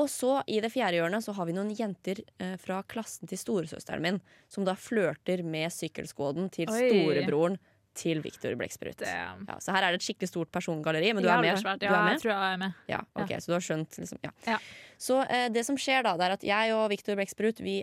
[0.00, 3.40] Og så i det fjerde hjørnet så har vi noen jenter eh, fra klassen til
[3.40, 6.86] storesøsteren min, som da flørter med sykkelskåden til Oi.
[6.88, 7.58] storebroren
[8.00, 9.04] til Viktor Blekksprut.
[9.04, 11.60] Ja, så her er det et skikkelig stort persongalleri, men du er med?
[11.60, 11.80] svært.
[11.82, 12.16] Du Ja, er med?
[12.16, 12.72] jeg tror jeg er med.
[12.88, 14.32] Ja, ok, Så du har skjønt liksom, ja.
[14.48, 14.58] Ja.
[15.00, 17.78] Så eh, det som skjer da, det er at jeg og Viktor Blekksprut Vi,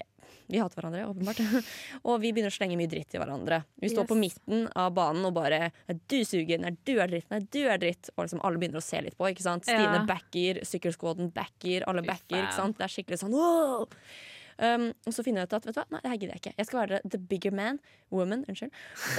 [0.53, 1.39] vi hater hverandre, åpenbart.
[2.07, 3.63] og vi begynner å slenge mye dritt til hverandre.
[3.81, 4.11] Vi står Yes.
[4.11, 5.71] på midten av banen og bare
[6.07, 6.59] 'Du suger.
[6.61, 7.25] Nei, du er dritt.
[7.33, 9.25] Nei, du er dritt.' Og liksom alle begynner å se litt på.
[9.33, 9.65] ikke sant?
[9.65, 12.43] Stine backer, sykkelskåden backer, alle backer.
[12.45, 12.77] ikke sant?
[12.77, 13.87] Det er skikkelig sånn wow!
[14.57, 16.43] Um, og så finner jeg ut at vet du hva, nei, det her gidder jeg
[16.43, 16.55] ikke.
[16.57, 17.79] Jeg skal være the bigger man,
[18.13, 18.73] woman, unnskyld,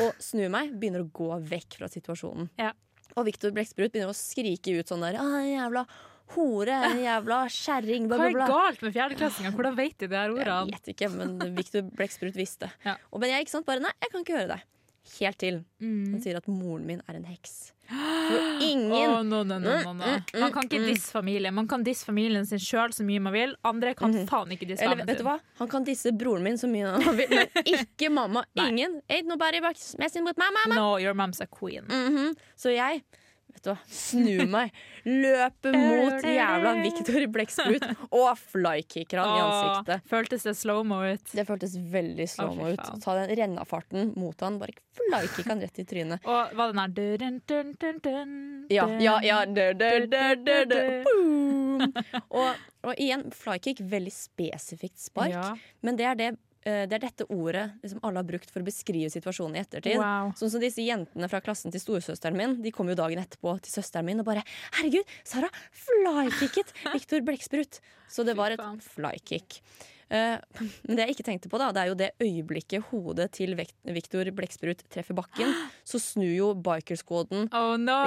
[0.05, 2.51] og snur meg, begynner å gå vekk fra situasjonen.
[2.61, 2.73] Ja.
[3.17, 5.87] Og Viktor Blekksprut begynner å skrike ut sånn der «Ah, jævla
[6.35, 9.55] hore, jævla kjerring, bla, Hva bla, er galt med fjerdeklassinger?
[9.57, 12.69] Hvordan vet de de her Jeg vet ikke, men Viktor Blekksprut visste.
[12.85, 12.99] Ja.
[13.13, 14.67] Og men jeg ikke sant, bare nei, jeg kan ikke høre deg.
[15.19, 16.13] Helt til Mm.
[16.13, 17.73] han sier at moren min er en heks.
[17.89, 19.77] For ingen oh, no, no, no.
[19.95, 20.01] Mm,
[20.41, 21.55] Man kan ikke mm, disse familien.
[21.55, 23.55] Man kan disse familien sin sjøl så mye man vil.
[23.65, 25.27] Andre kan faen ikke disse Eller vet du sin.
[25.31, 25.39] hva?
[25.63, 28.43] Han kan disse broren min så mye han vil, men ikke mamma.
[28.61, 29.01] Ingen.
[29.09, 29.61] Ain't nobody
[29.99, 30.75] messing with my mama.
[30.77, 31.85] No, your mom's a queen.
[31.89, 32.35] Mhm.
[32.57, 33.03] Så jeg
[33.59, 34.75] vet du hva, snu meg,
[35.09, 40.09] Løpe mot jævla Viktor Blekksprut og flykicker han i ansiktet.
[40.11, 41.33] Føltes det slow-mo ut?
[41.33, 42.85] Det føltes veldig slow-mo ut.
[43.05, 46.25] Ta den rennafarten mot han, bare flykicka han rett i trynet.
[46.29, 48.35] Og var den der dun, dun, dun, dun,
[48.73, 49.45] Ja, ja, ja.
[51.07, 51.87] Boom!
[52.35, 55.63] Og, og igjen, flykick, veldig spesifikt spark.
[55.87, 56.31] Men det er, det,
[56.65, 59.99] det er dette ordet liksom alle har brukt for å beskrive situasjonen i ettertid.
[60.01, 60.33] Wow.
[60.39, 62.57] Sånn som disse jentene fra klassen til storesøsteren min.
[62.65, 64.43] De kom jo dagen etterpå til søsteren min og bare
[64.75, 69.63] 'Herregud, Sara flykicket Viktor Blekksprut!' Så det var et flykick.
[70.09, 70.39] Eh,
[70.89, 74.31] men det jeg ikke tenkte på, da det er jo det øyeblikket hodet til Viktor
[74.33, 75.53] Blekksprut treffer bakken.
[75.85, 77.99] Så snur jo bikerskåden Oh no!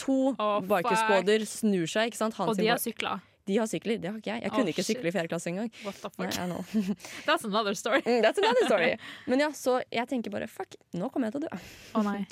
[0.00, 0.70] To oh, fuck.
[0.70, 2.12] bikerskåder snur seg.
[2.12, 2.38] Ikke sant?
[2.40, 3.18] Han Og de har sykla.
[3.48, 4.42] De har sykler, det har ikke jeg.
[4.44, 5.70] Jeg kunne kunne ikke sykle i fjerde klasse engang.
[7.26, 8.02] That's another story.
[8.06, 8.94] Mm, That's another story.
[9.30, 11.60] Men ja, så jeg tenker bare fuck, nå kommer jeg til å dø.
[11.98, 12.22] Oh, nei.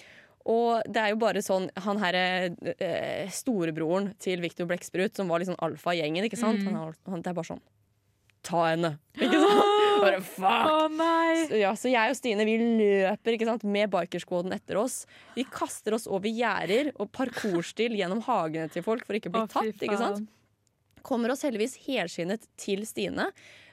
[0.51, 5.42] Og det er jo bare sånn Han her eh, storebroren til Victor Blekksprut, som var
[5.42, 6.62] liksom alfa i gjengen, ikke sant?
[6.64, 6.79] Mm.
[6.79, 7.61] Han, han, det er bare sånn
[8.46, 8.94] Ta henne!
[9.20, 9.77] Ikke sant?
[10.01, 10.70] Bare fuck!
[10.73, 10.87] Oh!
[11.44, 15.03] Så, ja, så jeg og Stine vi løper ikke sant, med bikerskoden etter oss.
[15.35, 19.42] Vi kaster oss over gjerder og parkourstil gjennom hagene til folk for ikke å bli
[19.44, 19.85] oh, tatt.
[19.85, 20.25] ikke sant?
[21.07, 23.31] Kommer oss heldigvis helskinnet til Stine.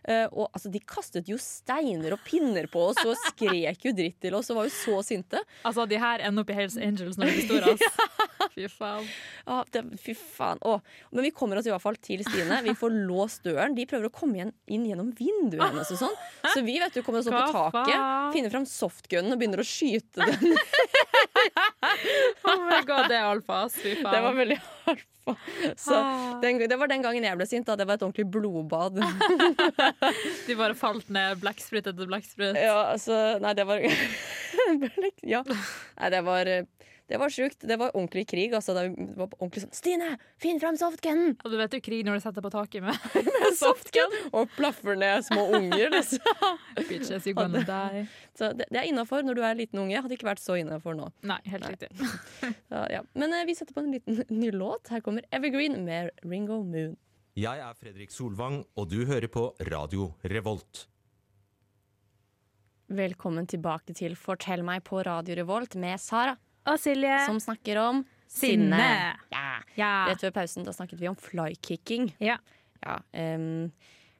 [0.07, 4.15] Uh, og altså, De kastet jo steiner og pinner på oss og skrek jo dritt
[4.23, 5.41] til oss og var jo så sinte.
[5.67, 7.91] Altså, de her ender opp i Hells Angels når de blir store.
[8.57, 9.09] Fy faen.
[9.45, 10.61] Ja, det, fy faen.
[10.65, 10.77] Å.
[11.11, 12.61] Men vi kommer oss i hvert fall til Stine.
[12.65, 13.75] Vi får låst døren.
[13.77, 16.15] De prøver å komme igjen, inn gjennom vinduet hennes og sånn.
[16.55, 19.67] Så vi vet du, kommer oss opp på taket, finner fram softgunnen og begynner å
[19.67, 20.57] skyte den.
[22.47, 23.61] Oh my god, det er alfa.
[23.73, 24.11] Fy faen.
[24.13, 24.57] Det var veldig
[24.91, 25.03] alfa.
[25.75, 26.37] Så Ah.
[26.41, 27.65] den, det var den gangen jeg ble sint.
[27.67, 27.75] Da.
[27.75, 29.01] Det var et ordentlig blodbad.
[30.47, 32.55] De bare falt ned blekksprut etter blekksprut.
[32.55, 33.83] Ja, altså Nei, det var
[35.35, 35.43] Ja.
[35.43, 36.53] Nei, det var
[37.07, 37.61] det var sjukt.
[37.63, 38.53] Det var ordentlig krig.
[38.57, 38.83] Altså, det
[39.15, 40.09] var ordentlig sånn Stine,
[40.43, 41.37] finn fram softgunen!
[41.39, 42.97] Og du vet jo krig når du setter på taket med
[43.61, 44.15] Softgun!
[44.35, 45.87] Og plaffer ned små unger.
[45.93, 46.57] Liksom.
[46.89, 48.03] bitches, you gonna die.
[48.37, 50.01] Så det, det er innafor når du er liten unge.
[50.03, 51.07] Hadde ikke vært så innafor nå.
[51.27, 51.73] Nei, helt Nei.
[51.77, 51.91] riktig.
[52.67, 53.03] Så, ja.
[53.15, 54.91] Men eh, vi setter på en liten ny låt.
[54.91, 56.97] Her kommer Evergreen med Ringo Moon.
[57.37, 60.87] Jeg er Fredrik Solvang, og du hører på Radio Revolt.
[62.87, 66.37] Velkommen tilbake til Fortell meg på Radio Revolt med Sara.
[66.67, 67.17] Og Silje.
[67.25, 68.75] som snakker om Sinne.
[68.77, 69.17] sinne.
[69.31, 69.45] Ja.
[69.79, 69.91] Ja.
[70.11, 72.11] Rett før pausen da snakket vi om flykicking.
[72.19, 72.37] Ja.
[72.83, 73.71] Ja, um,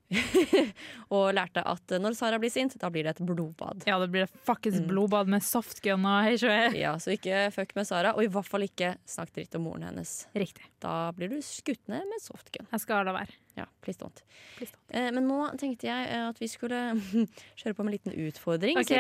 [1.12, 3.84] og lærte at når Sara blir sint, da blir det et blodbad.
[3.86, 6.56] ja, det blir fuckings blodbad med softgun og hei sjø.
[6.80, 9.84] Ja, Så ikke fuck med Sara, og i hvert fall ikke snakk dritt om moren
[9.90, 10.14] hennes.
[10.34, 10.64] Riktig.
[10.84, 12.68] Da blir du skutt ned med softgun.
[12.72, 13.36] Jeg skal la være.
[13.60, 14.24] Ja, please don't.
[14.58, 14.88] Please don't.
[14.96, 16.82] Eh, men nå tenkte jeg at vi skulle
[17.60, 18.80] kjøre på med en liten utfordring.
[18.80, 18.96] Ok.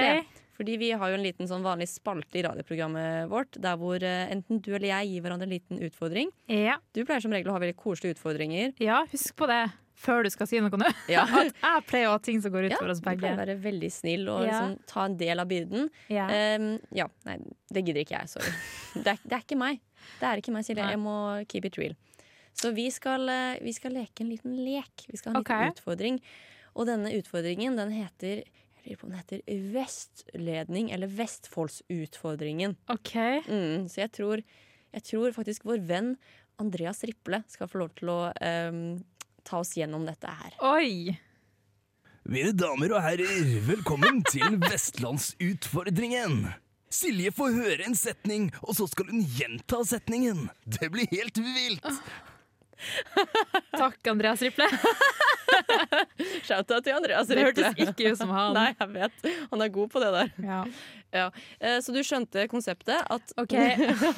[0.57, 4.31] Fordi vi har jo en liten sånn vanlig spalte i radioprogrammet vårt, der hvor eh,
[4.33, 6.31] enten du eller jeg gir hverandre en liten utfordring.
[6.49, 6.79] Ja.
[6.97, 8.73] Du pleier som regel å ha veldig koselige utfordringer.
[8.81, 9.67] ja, husk på det
[9.97, 10.89] før du skal si noe nå.
[11.11, 11.25] Ja.
[11.37, 13.57] At jeg pleier å ha ting som går ut Ja, oss du pleier å være
[13.61, 15.87] veldig snill og liksom, ta en del av byrden.
[16.13, 16.27] Ja.
[16.57, 17.39] Um, ja, nei,
[17.73, 18.53] det gidder ikke jeg, sorry.
[19.05, 19.81] Det er, det er ikke meg.
[20.17, 20.85] Det er ikke meg, Silje.
[20.89, 21.15] Jeg må
[21.51, 21.93] keep it real.
[22.57, 25.03] Så vi skal, eh, vi skal leke en liten lek.
[25.05, 25.67] Vi skal ha en okay.
[25.67, 26.17] liten utfordring.
[26.73, 28.41] Og denne utfordringen, den heter
[28.87, 29.41] lurer på om den heter
[29.73, 32.75] Vestledning, eller Vestfoldsutfordringen.
[32.89, 33.13] OK.
[33.47, 34.43] Mm, så jeg tror,
[34.95, 36.15] jeg tror faktisk vår venn
[36.57, 38.83] Andreas Riple skal få lov til å um,
[39.45, 40.55] ta oss gjennom dette her.
[40.65, 41.17] Oi.
[42.27, 46.47] Mine damer og herrer, velkommen til Vestlandsutfordringen.
[46.91, 50.47] Silje får høre en setning, og så skal hun gjenta setningen.
[50.63, 51.87] Det blir helt vilt.
[53.81, 54.67] Takk, Andreas Riple.
[56.47, 58.53] Shout-out til Andreas Det hørtes ikke ut som han.
[58.57, 59.27] Nei, jeg vet.
[59.51, 60.31] Han er god på det der.
[60.45, 60.59] Ja.
[61.15, 61.25] Ja.
[61.59, 63.01] Eh, Så du skjønte konseptet?
[63.09, 63.75] At okay.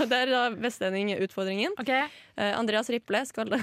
[0.10, 1.76] det er da vestlendingutfordringen.
[1.80, 1.92] OK.
[1.96, 3.60] Eh, Andreas Riple skal da,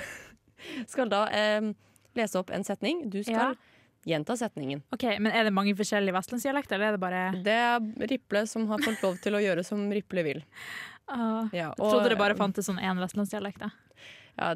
[0.90, 1.72] skal da eh,
[2.16, 3.04] lese opp en setning.
[3.12, 3.54] Du skal Ja.
[4.06, 4.84] gjenta setningen.
[4.94, 8.68] ok, Men er det mange forskjellige vestlandsdialekter, eller er det bare Det er Riple som
[8.70, 10.44] har fått lov til å gjøre som Riple vil.
[11.10, 13.60] Uh, Ja, Jeg trodde det bare fantes sånn én vestlandsdialekt.
[13.66, 13.70] jeg.
[14.36, 14.54] Ja,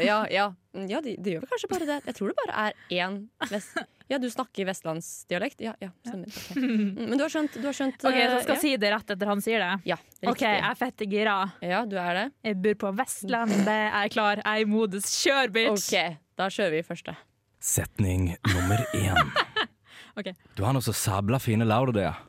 [0.00, 0.46] ja, ja.
[0.88, 1.98] ja det de gjør vel kanskje bare det.
[2.10, 3.18] Jeg tror det bare er én
[3.50, 3.78] vest...
[4.12, 5.62] Ja, du snakker vestlandsdialekt?
[5.64, 6.28] Ja, ja, stemmer.
[6.28, 6.56] ok.
[6.58, 8.56] Mm, Men du har skjønt, du har skjønt OK, så jeg ja.
[8.60, 9.68] si det rett etter han sier det.
[9.88, 9.96] ja.
[10.20, 11.36] ja, OK, jeg er fette gira.
[11.64, 12.24] Ja, du er det?
[12.44, 15.08] Jeg bor på Vestlandet, jeg er klar, jeg er i modus.
[15.22, 15.86] Kjør, bitch!
[15.88, 17.16] OK, da kjører vi første.
[17.62, 19.32] Setning nummer én.
[20.18, 20.36] okay.
[20.58, 22.20] Du har noe så sabla fine lauder der.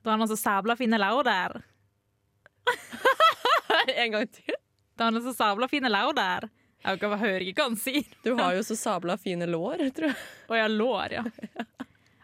[0.00, 1.60] Du har noe så sabla fine lauder.
[4.00, 4.56] En gang til.
[5.00, 6.44] Da har han så sabla fine lauder.
[6.84, 8.08] Jeg hører høre ikke hva han sier.
[8.20, 10.16] Du har jo så sabla fine lår, tror jeg.
[10.44, 11.22] Og jeg lår, ja.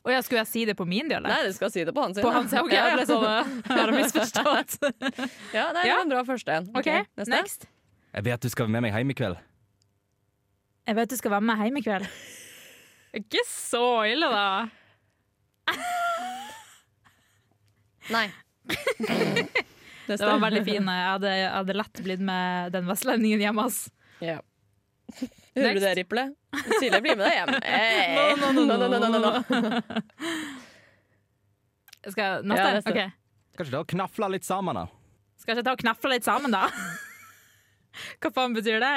[0.05, 1.33] Og ja, skulle jeg si det på min dialekt?
[1.33, 2.21] Nei, du skal si det på hans.
[2.21, 3.09] På hans, ok, okay, jeg ble ja.
[3.09, 4.77] sånn Jeg har misforstått.
[5.57, 5.95] ja, det Ja.
[5.97, 6.69] var en bra første en.
[6.77, 7.31] OK, neste.
[7.33, 7.65] next.
[8.12, 9.41] Jeg vet du skal være med meg hjem i kveld.
[10.87, 12.11] Jeg vet du skal være med hjem i kveld.
[13.23, 14.69] Ikke så ille, da.
[18.12, 18.27] Nei.
[20.21, 20.97] Det var veldig fine.
[21.01, 23.66] Jeg hadde, jeg hadde lett blitt med den vestlendingen hjemme.
[23.66, 23.81] ass.
[24.23, 24.38] Ja.
[25.57, 26.27] Hører du det, Riple?
[26.81, 27.55] Silje blir med deg hjem.
[27.64, 28.35] Hey.
[28.42, 29.33] No, no, no, no, no, no, no.
[32.07, 32.61] Skal jeg, neste?
[32.61, 32.92] Ja, neste.
[32.92, 33.01] Ok.
[33.57, 34.87] Skal ikke da knafle litt sammen, da?
[35.40, 36.66] Skal ikke ta og knafle litt sammen, da?
[38.21, 38.95] Hva faen betyr det?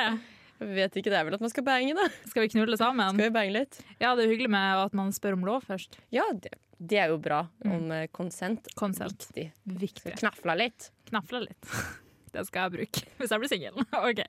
[0.59, 2.09] Jeg vet ikke, det er vel at man skal bange, da.
[2.27, 3.13] Skal vi knulle sammen?
[3.15, 3.79] Skal vi bange litt?
[4.01, 5.95] Ja, det er hyggelig med at man spør om lov først.
[6.13, 7.43] Ja, det, det er jo bra.
[7.67, 8.69] Om konsent.
[8.73, 8.75] Konsent.
[8.79, 9.27] Consent.
[9.35, 9.49] Viktig.
[9.83, 10.13] Viktig.
[10.21, 10.91] Knafla litt.
[11.11, 11.73] Knafla litt.
[12.33, 13.79] Det skal jeg bruke hvis jeg blir singel.
[14.09, 14.21] OK.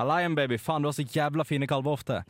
[0.00, 0.58] Hallaien, baby.
[0.60, 2.26] Faen, du har så jævla fine kalvehofter.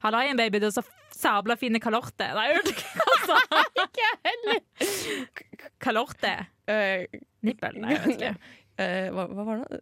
[0.00, 0.60] Halla igjen, baby.
[0.62, 0.84] Du har så
[1.18, 2.30] sabla fine kalorter.
[2.36, 3.62] Nei, jeg hørte ikke hva han sa.
[3.84, 5.70] Ikke heller.
[5.82, 6.34] Kalorte.
[6.70, 7.80] Eh, Nippel?
[7.82, 8.52] Nei, jeg vet ikke.
[8.78, 9.80] Uh, hva, hva var det?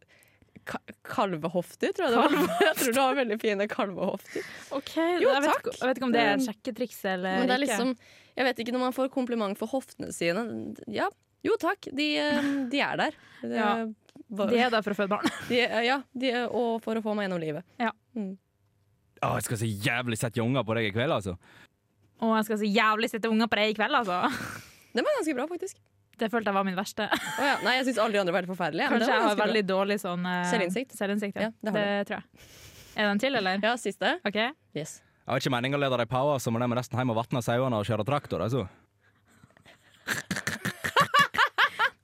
[0.66, 2.32] Ka kalvehofter, tror jeg det var.
[2.66, 4.46] Jeg tror du har veldig fine kalvehofter.
[4.74, 4.94] OK.
[5.22, 5.60] Jo, jeg, vet takk.
[5.68, 7.76] ikke, jeg vet ikke om det er et sjekketriks eller Men det er ikke.
[7.76, 7.92] liksom
[8.40, 10.42] Jeg vet ikke når man får kompliment for hoftene sine.
[10.90, 11.06] Ja,
[11.46, 13.14] jo takk, de, eh, de er der.
[13.44, 13.68] De, Ja.
[14.34, 15.30] hva- De er der for å føde barn.
[15.52, 17.62] de, ja, de, og for å få meg gjennom livet.
[19.22, 21.36] Å, jeg skal så jævlig sette unger på deg i kveld, altså.
[22.18, 24.18] Å, jeg skal så jævlig sette unger på deg i kveld, altså.
[24.96, 25.78] Den var ganske bra, faktisk.
[26.16, 27.06] Det følte jeg var min verste.
[27.12, 27.56] Oh, ja.
[27.64, 28.88] Nei, jeg syns alle de andre var helt forferdelige.
[28.88, 30.94] Kanskje var jeg har veldig dårlig sånn uh, Selvinnsikt.
[30.96, 31.50] selvinnsikt ja.
[31.52, 32.24] Ja, det det tror jeg.
[32.96, 33.60] Er det en til, eller?
[33.60, 34.14] Ja, siste.
[34.24, 34.38] OK.
[34.76, 35.02] Yes.
[35.26, 37.42] Jeg har ikke meningen å lede deg power, så må de nesten hjem og vatne
[37.44, 38.40] sauene og kjøre traktor.
[38.46, 38.64] Altså.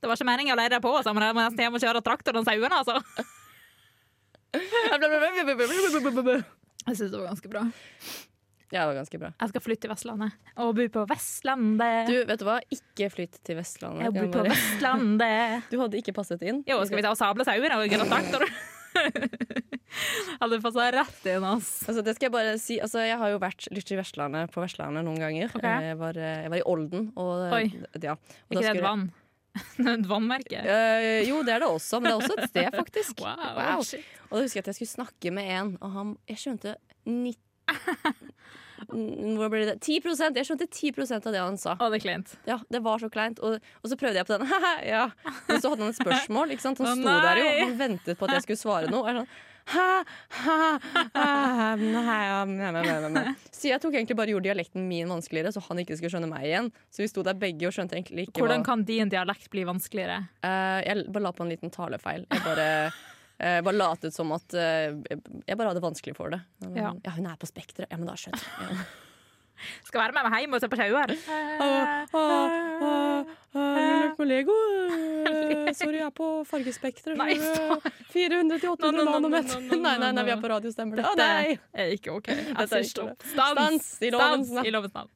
[0.03, 2.35] Det var ikke meningen å lede deg på, så må nesten hjem og kjøre traktor
[2.37, 2.99] og sauene, altså.
[6.83, 7.63] Jeg syns det var ganske bra.
[8.73, 9.29] Ja, det var ganske bra.
[9.37, 10.37] Jeg skal flytte til Vestlandet.
[10.57, 12.09] Og bo på Vestlandet.
[12.09, 12.57] Du, vet du hva?
[12.73, 14.07] Ikke flytt til Vestlandet.
[14.07, 15.67] jeg bor på Vestlandet.
[15.71, 16.63] Du hadde ikke passet inn.
[16.69, 17.85] Jo, skal vi ta og sable sauer og?
[20.41, 21.69] Hadde passa rett inn, ass.
[21.87, 24.63] Altså, det skal Jeg bare si Altså, jeg har jo vært litt i Vestlandet på
[24.63, 25.53] Vestlandet noen ganger.
[25.53, 25.89] Okay.
[25.89, 27.11] Jeg, var, eh, jeg var i Olden.
[27.13, 27.67] Og, Oi.
[28.01, 28.17] Ja.
[28.17, 29.05] Og Ikke det et vann?
[29.93, 30.65] et vannmerke?
[30.65, 33.21] Uh, jo, det er det også, men det er også et sted, faktisk.
[33.21, 33.37] Wow.
[33.59, 33.85] Wow.
[34.31, 37.35] Og da husker jeg at jeg skulle snakke med en, og han Jeg skjønte ni-
[37.37, 37.52] mm,
[38.93, 39.77] Hvor blir det?
[39.79, 41.77] 10% Jeg skjønte 10% av det han sa.
[41.79, 42.35] Å, det er kleint.
[42.49, 43.39] Ja, Det var så kleint.
[43.43, 44.51] Og, og så prøvde jeg på den.
[44.93, 45.07] ja.
[45.47, 46.53] Men så hadde han et spørsmål.
[46.53, 49.03] Han sto der jo og ventet på at jeg skulle svare noe.
[49.03, 50.03] Og jeg sånn, «Hæ?
[50.43, 50.55] Hæ?
[51.15, 51.27] Hæ?
[51.79, 53.23] Nei, nei, nei, nei, nei.
[53.47, 56.49] Så jeg tok egentlig bare gjorde dialekten min vanskeligere, så han ikke skulle skjønne meg
[56.49, 56.67] igjen.
[56.91, 59.63] Så vi sto der begge og skjønte egentlig ikke Hvordan hva kan din dialekt bli
[59.69, 60.19] vanskeligere?
[60.43, 62.27] Uh, Jeg bare la på en liten talefeil.
[62.27, 62.67] Jeg bare,
[63.39, 64.91] eh, bare latet som at eh,
[65.47, 66.41] jeg bare hadde vanskelig for det.
[66.75, 66.93] Ja.
[67.05, 67.89] Ja, hun er på Spekteret.
[67.91, 68.77] Ja, men da skjønner jeg.
[68.77, 68.83] Ja.
[69.87, 71.11] Skal være med meg hjem og se på sjauer.
[73.53, 74.55] Lek med Lego.
[75.23, 77.15] Eh, Sorry, jeg er på Fargespekteret.
[78.11, 79.55] 400 til 800 No, no, no, no, nanometer.
[79.55, 81.05] no, no, no, Nei, nei, nei, vi er på radio, stemmer det?
[81.15, 81.27] Dette
[81.79, 82.27] er ikke OK.
[82.33, 83.23] Jeg er sier stopp.
[83.31, 84.67] Stans i lovens navn.
[84.67, 85.09] i lovens navn.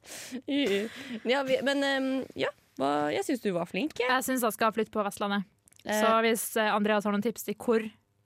[1.33, 1.83] Ja, vi, men
[2.39, 2.49] ja,
[2.79, 4.07] hva, jeg syns du var flink, jeg.
[4.09, 5.43] Jeg syns jeg skal flytte på Vestlandet.
[5.83, 7.83] Så hvis Andreas har noen tips til hvor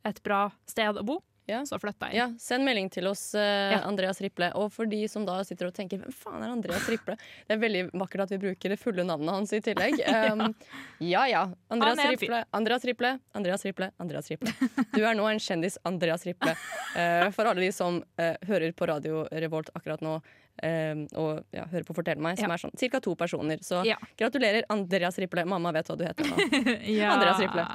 [0.07, 1.63] et bra sted å bo, Ja.
[1.65, 2.15] så flytta jeg.
[2.15, 3.79] Ja, Send melding til oss, uh, Ja.
[3.89, 4.51] Andreas Riple.
[4.55, 7.17] Og for de som da sitter og tenker hvem faen er Andreas Riple?
[7.47, 9.99] Det er veldig vakkert at vi bruker det fulle navnet hans i tillegg.
[10.31, 10.53] Um,
[11.13, 11.43] ja ja.
[11.69, 12.27] Andreas Han er en fyr.
[12.27, 14.53] Riple, Andreas Riple, Andreas Riple, Andreas Riple.
[14.93, 16.55] Du er nå en kjendis, Andreas Riple.
[16.95, 20.19] Uh, for alle de som uh, hører på Radio Revolt akkurat nå.
[20.61, 22.53] Eh, og ja, hører på Fortell meg, som Ja.
[22.55, 22.99] er sånn ca.
[22.99, 23.57] to personer.
[23.63, 23.95] Så Ja.
[24.17, 25.45] gratulerer, Andreas Riple.
[25.45, 26.35] Mamma vet hva du heter nå.
[27.15, 27.67] Andreas Riple.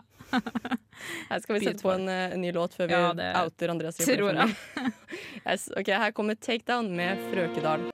[1.30, 3.68] Her skal vi sette på en, eh, en ny låt før vi Ja, det outer
[3.70, 4.16] Andreas Riple.
[4.16, 4.92] tror jeg.
[5.46, 7.90] Yes, ok, Her kommer Takedown med Frøkedal.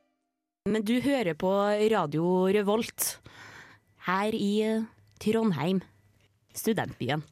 [0.66, 1.50] Men du hører på
[1.90, 3.18] Radio Revolt
[4.06, 4.82] her i eh,
[5.20, 5.82] Trondheim,
[6.54, 7.22] studentbyen.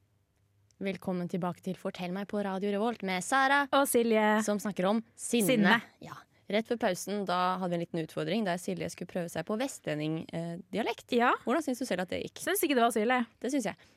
[0.81, 4.43] Velkommen tilbake til Fortell meg på Radio Revolt med Sara, Og Silje.
[4.45, 5.47] Som snakker om sinne.
[5.47, 5.81] Sinne.
[6.01, 6.15] Ja.
[6.51, 9.59] Rett før pausen da hadde vi en liten utfordring der Silje skulle prøve seg på
[9.61, 11.13] vestlendingdialekt.
[11.15, 12.43] Ja, Hvordan syns du selv at det gikk?
[12.43, 13.91] syns ikke det var Silje, Det syns jeg.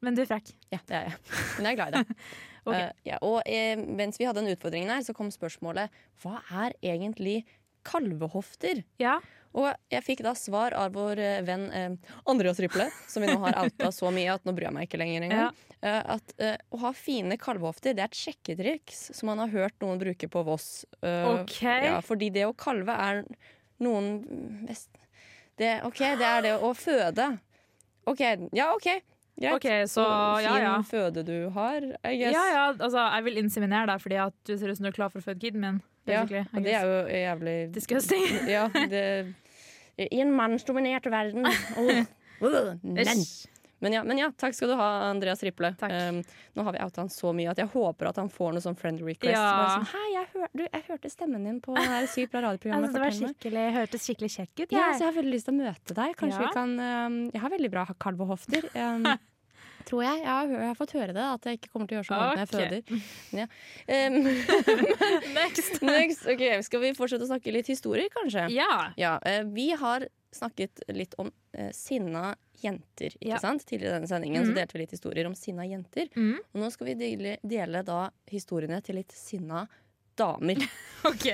[0.00, 0.52] men du er frekk.
[0.70, 1.16] Ja, det er jeg.
[1.56, 2.16] Men jeg er glad i det.
[2.68, 2.84] okay.
[2.84, 5.90] uh, ja, og uh, mens vi hadde den utfordringen her, så kom spørsmålet
[6.22, 7.40] hva er egentlig
[7.88, 8.84] kalvehofter?
[9.02, 9.18] Ja.
[9.56, 13.38] Og jeg fikk da svar av vår eh, venn eh, Andreas Riple, som vi nå
[13.42, 15.64] har outa så mye at nå bryr jeg meg ikke lenger engang.
[15.80, 19.78] Eh, at eh, å ha fine kalvehofter det er et sjekketriks som man har hørt
[19.84, 20.84] noen bruke på Voss.
[21.00, 21.88] Uh, okay.
[21.88, 23.22] ja, fordi det å kalve er
[23.82, 24.18] noen
[24.68, 24.90] best
[25.58, 27.32] det, OK, det er det å føde.
[28.06, 28.20] OK.
[28.54, 28.86] Ja, OK.
[29.38, 29.54] Greit.
[29.54, 30.74] Okay, så fin ja, ja.
[30.82, 32.34] føde du har, I guess.
[32.34, 34.96] Ja, ja, altså, jeg vil inseminere deg fordi at du ser ut som du er
[34.96, 35.78] klar for å føde kiden min.
[36.12, 38.24] Ja, basically, og det er jo jævlig Disgusting.
[38.56, 39.04] Ja, det
[39.98, 41.46] I en mannsdominert verden.
[42.38, 43.24] Øh, Men.
[43.80, 45.68] Men ja, men ja, takk skal du ha, Andreas Riple.
[45.86, 46.16] Um,
[46.58, 48.78] nå har vi outa han så mye at jeg håper at han får noe sånn
[48.78, 49.34] friend request.
[49.36, 49.76] Ja.
[49.76, 52.88] Sånn, Hei, jeg, hør, du, jeg hørte stemmen din på det her sykt bra radioprogrammet.
[52.90, 54.74] Altså, det var skikkelig, hørtes skikkelig kjekk ut.
[54.74, 56.16] Ja, så jeg har veldig lyst til å møte deg.
[56.18, 56.48] Kanskje Ja.
[56.48, 58.66] vi kan um, Jeg har veldig bra kalvehofter.
[58.74, 59.06] Um,
[59.88, 60.20] tror jeg.
[60.22, 62.18] Jeg har, jeg har fått høre det, at jeg ikke kommer til å gjøre så
[62.20, 62.82] vondt når jeg føder.
[63.38, 63.46] Ja.
[63.88, 64.18] Um,
[65.38, 65.82] Next.
[65.92, 68.46] next, ok, Skal vi fortsette å snakke litt historier, kanskje?
[68.54, 68.92] Ja.
[69.00, 73.38] Ja, uh, vi har snakket litt om uh, sinna jenter, ikke Ja.
[73.40, 73.62] sant?
[73.64, 74.56] Tidligere i denne sendingen så Mhm.
[74.58, 76.08] delte vi litt historier om sinna jenter.
[76.16, 76.38] Mm.
[76.52, 79.62] Og nå skal vi dele, dele da historiene til litt sinna
[80.18, 80.58] damer.
[81.06, 81.26] OK.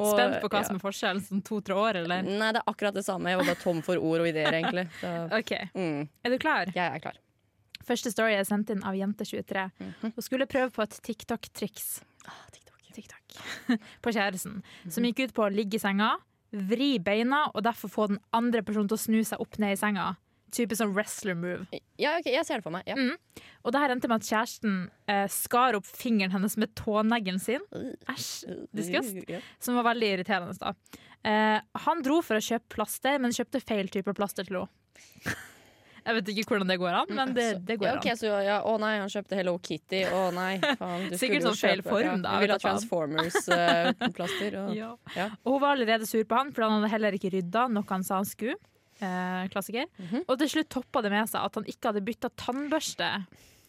[0.00, 0.64] Og, Spent på hva ja.
[0.64, 2.22] som er forskjellen, sånn to-tre år, eller?
[2.24, 3.28] Nei, det er akkurat det samme.
[3.28, 4.86] Jeg var bare tom for ord og ideer, egentlig.
[5.02, 5.52] Så, OK.
[5.76, 6.72] mm, Er du klar?
[6.72, 7.18] jeg er klar.
[7.88, 9.66] Første story er sendt inn av Jente23.
[9.80, 10.12] Mhm.
[10.14, 12.74] Hun skulle prøve på et TikTok-triks Ah, TikTok.
[12.92, 13.36] TikTok.
[14.04, 15.06] på kjæresten, som Mhm.
[15.12, 16.16] gikk ut på å ligge i senga,
[16.52, 19.80] vri beina og derfor få den andre personen til å snu seg opp ned i
[19.80, 20.16] senga.
[20.50, 21.66] Type sånn wrestler move.
[22.00, 22.82] Ja, ok, jeg ser det for meg.
[22.88, 22.94] Ja.
[22.96, 23.16] Mm.
[23.64, 27.60] Og det her endte med at kjæresten eh, skar opp fingeren hennes med tåneglen sin.
[28.08, 28.66] Æsj.
[28.74, 29.30] Disgust.
[29.60, 30.56] Som var veldig irriterende.
[30.58, 30.72] da.
[31.28, 35.36] Eh, han dro for å kjøpe plaster, men kjøpte feil type plaster til henne.
[36.08, 38.20] Jeg vet ikke hvordan det går an, men det, det går ja, okay, an.
[38.20, 40.00] så ja, Å nei, han kjøpte Hello Kitty.
[40.08, 41.04] Å nei, faen.
[41.12, 42.62] Du Sikkert sånn feil form, da, Du ville ha.
[42.64, 44.56] Transformers-plaster.
[44.62, 44.94] og Ja.
[45.16, 45.28] Ja.
[45.44, 48.06] Og hun var allerede sur på han, for han hadde heller ikke rydda, noe han
[48.06, 48.56] sa han skulle.
[48.98, 49.86] Eh, klassiker.
[50.00, 50.24] Mhm.
[50.26, 53.10] Og til slutt toppa det med seg at han ikke hadde bytta tannbørste.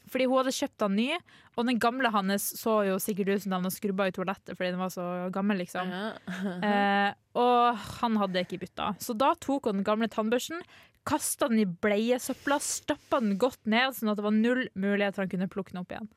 [0.10, 1.10] Fordi hun hadde kjøpt han ny,
[1.54, 4.72] og den gamle hans så jo sikkert ut som den hadde skrubba i toalettet fordi
[4.74, 5.92] den var så gammel, liksom.
[5.94, 6.08] Ja.
[6.70, 8.88] Eh, og han hadde ikke bytta.
[9.00, 10.64] Så da tok hun den gamle tannbørsten,
[11.08, 15.24] kasta den i bleiesøpla, stappa den godt ned, sånn at det var null mulighet for
[15.26, 16.10] han kunne plukke den opp igjen.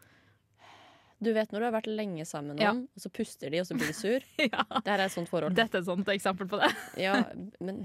[1.22, 2.72] Du vet når du har vært lenge sammen med Ja.
[2.74, 4.24] noen, og så puster de, og så blir de sur?
[4.42, 4.64] ja.
[4.74, 5.54] Dette er et sånt forhold.
[5.54, 6.72] Dette er et sånt eksempel på det.
[6.98, 7.14] Ja,
[7.60, 7.84] men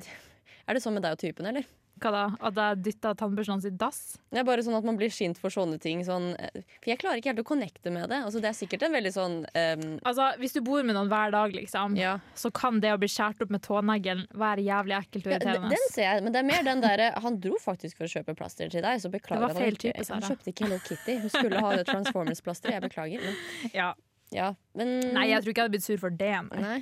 [0.67, 1.67] Er det sånn med deg og typen, eller?
[2.01, 2.23] Hva da?
[2.49, 4.01] At jeg dytta tannbørsten hans i dass?
[4.31, 6.03] Det er bare sånn at man blir sint for sånne ting.
[6.05, 8.19] Sånn, eh, for jeg klarer ikke helt å connecte med det.
[8.27, 9.85] Altså, det er sikkert en veldig sånn um...
[10.07, 12.17] Altså, Hvis du bor med noen hver dag, liksom, ja.
[12.37, 15.87] så kan det å bli skåret opp med tåneglen være jævlig ekkelt og Ja, den,
[15.93, 18.69] ser jeg, men det er mer den derre Han dro faktisk for å kjøpe plaster
[18.73, 21.17] til deg, så beklager Det var han feil type, Han kjøpte ikke Hello Kitty.
[21.23, 22.77] Hun skulle ha det Transformers-plasteret.
[22.77, 23.25] Jeg beklager.
[23.25, 23.89] Men, Ja.
[24.35, 26.35] ja, men Nei, jeg tror ikke jeg hadde blitt sur for det.
[26.51, 26.61] Nei.
[26.61, 26.79] Nei.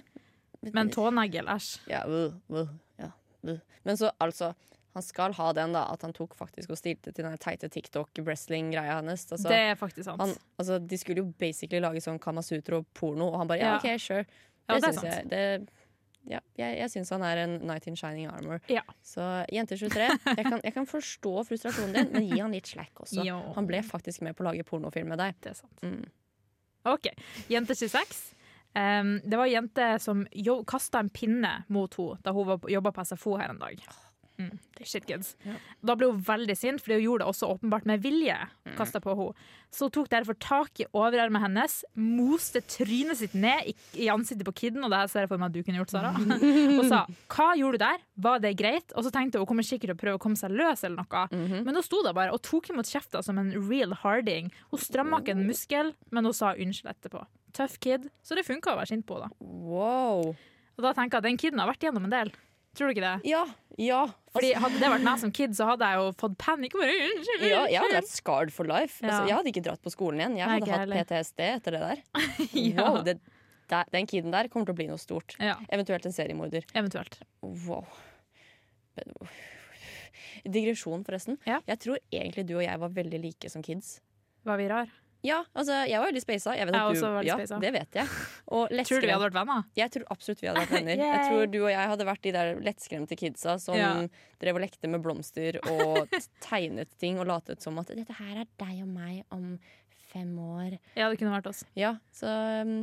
[0.73, 1.69] Men tånegl, æsj.
[1.91, 3.11] Ja, uh, uh, ja,
[3.45, 3.59] uh.
[3.85, 4.53] Men så altså
[4.95, 9.01] han skal ha den, da, at han tok faktisk og stilte til den teite TikTok-wrestling-greia
[9.01, 9.25] hennes.
[9.27, 10.21] Altså, det er faktisk sant.
[10.23, 10.31] han,
[10.61, 13.79] altså, de skulle jo basically lage sånn Kamasutro-porno, og han bare ja, Ja.
[13.81, 14.23] OK, sure.
[14.69, 15.27] Ja, Det, syns jeg.
[15.29, 15.41] Det,
[16.31, 18.63] ja, jeg jeg syns han er en knight in shining armor.
[18.71, 18.81] Ja.
[19.05, 19.21] Så
[19.53, 20.07] jente 23,
[20.39, 23.19] jeg kan, jeg kan forstå frustrasjonen din, men gi han litt slack også.
[23.27, 23.41] Jo.
[23.59, 25.35] Han ble faktisk med på å lage pornofilm med deg.
[25.43, 25.83] Det er sant.
[25.85, 26.07] Mm.
[26.95, 27.11] OK.
[27.51, 28.23] Jente 26.
[28.75, 30.25] Um, det var ei jente som
[30.67, 33.79] kasta en pinne mot henne da hun jobba på SFO her en dag.
[34.37, 34.57] Mm.
[34.83, 35.35] Shit kids.
[35.45, 35.55] Ja.
[35.85, 38.35] Da ble hun veldig sint, fordi hun gjorde det også åpenbart med vilje.
[38.67, 38.75] Mm.
[39.05, 39.29] På.
[39.71, 44.47] Så hun tok derfor tak i overarmen hennes, moste trynet sitt ned i, i ansiktet
[44.47, 46.11] på kiden, og det her ser jeg for meg at du kunne gjort, Sara,
[46.79, 48.95] og sa 'hva gjorde du der', var det greit?
[48.95, 51.03] Og så tenkte hun hun kommer sikkert til å prøve å komme seg løs, eller
[51.03, 51.27] noe.
[51.31, 51.63] Mhm.
[51.65, 54.51] Men hun sto der bare og tok imot kjefta som en real harding.
[54.71, 57.25] Hun stramma ikke en muskel, men hun sa unnskyld etterpå.
[57.53, 58.09] Tøff kid.
[58.23, 59.31] Så det funka å være sint på henne.
[59.39, 60.35] Wow.
[60.75, 62.33] Og da tenker jeg at den kiden har vært gjennom en del.
[62.75, 63.29] Tror du ikke det?
[63.29, 63.45] Ja.
[63.79, 64.01] Ja.
[64.35, 66.75] Fordi Hadde det vært meg som kid, så hadde jeg jo fått panikk.
[66.75, 68.99] Ja, jeg hadde vært scarred for life.
[69.03, 70.35] Altså, jeg hadde ikke dratt på skolen igjen.
[70.41, 71.07] Jeg hadde Nei, hatt.
[71.09, 72.03] PTSD etter det der.
[72.75, 72.85] Ja.
[72.89, 73.17] Wow, det,
[73.71, 75.37] der, den kiden der kommer til å bli noe stort.
[75.41, 76.67] Ja, Eventuelt en seriemorder.
[76.75, 77.19] eventuelt.
[77.41, 77.87] Wow.
[78.99, 79.15] Men-
[80.45, 81.39] Digresjon, forresten.
[81.47, 81.59] Ja.
[81.67, 83.95] Jeg tror egentlig du og jeg var veldig like som kids.
[84.45, 84.91] Var vi rar?
[85.25, 86.53] Ja, altså, jeg var veldig spasa.
[86.57, 88.09] Jeg vet Jeg du, veldig ja, det vet jeg.
[88.53, 89.63] Og Tror du vi hadde vært venner?
[89.79, 91.01] Jeg tror absolutt vi hadde vært venner.
[91.01, 93.89] jeg tror du og jeg hadde vært de der lettskremte kidsa som Ja.
[94.41, 96.13] drev og lekte med blomster og
[96.49, 99.55] tegnet ting og latet som at dette her er deg og meg om
[100.13, 100.77] fem år.
[100.95, 101.65] Ja, det kunne vært oss.
[101.75, 102.29] Ja, så
[102.63, 102.77] um,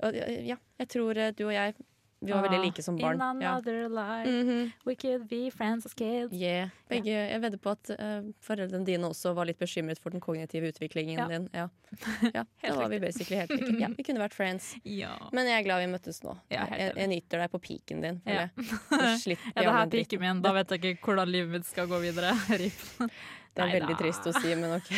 [0.00, 1.74] Ja, jeg tror eh, du og jeg
[2.20, 3.14] Vi var veldig Ah, like som barn.
[3.14, 3.50] In Ja.
[3.52, 4.70] another life, -hmm.
[4.84, 6.32] we could be friends as kids.
[6.34, 6.68] Yeah.
[6.88, 10.68] Begge, Jeg vedder på at uh, foreldrene dine også var litt bekymret for den kognitive
[10.68, 11.28] utviklingen Ja.
[11.28, 11.48] din.
[11.54, 11.68] Ja,
[12.34, 13.78] ja Da var vi basically helt like.
[13.80, 14.76] Ja, vi kunne vært friends.
[14.84, 15.16] Ja.
[15.32, 16.36] Men jeg er glad vi møttes nå.
[16.50, 18.20] Ja, jeg, jeg nyter deg på piken din.
[18.26, 18.32] Ja.
[18.32, 19.18] jeg.
[19.24, 20.42] Slipper Ja, det her piken min.
[20.42, 22.34] Da vet jeg ikke hvordan livet mitt skal gå videre.
[23.54, 23.86] Det er Neida.
[23.86, 24.90] veldig trist å si, men OK.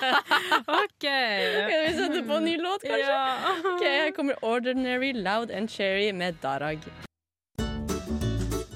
[0.84, 1.04] OK.
[1.06, 3.06] Kan vi sette på en ny låt, kanskje?
[3.08, 3.54] Ja.
[3.72, 6.84] Ok, Her kommer 'Ordinary Loud and Cherry' med Darag.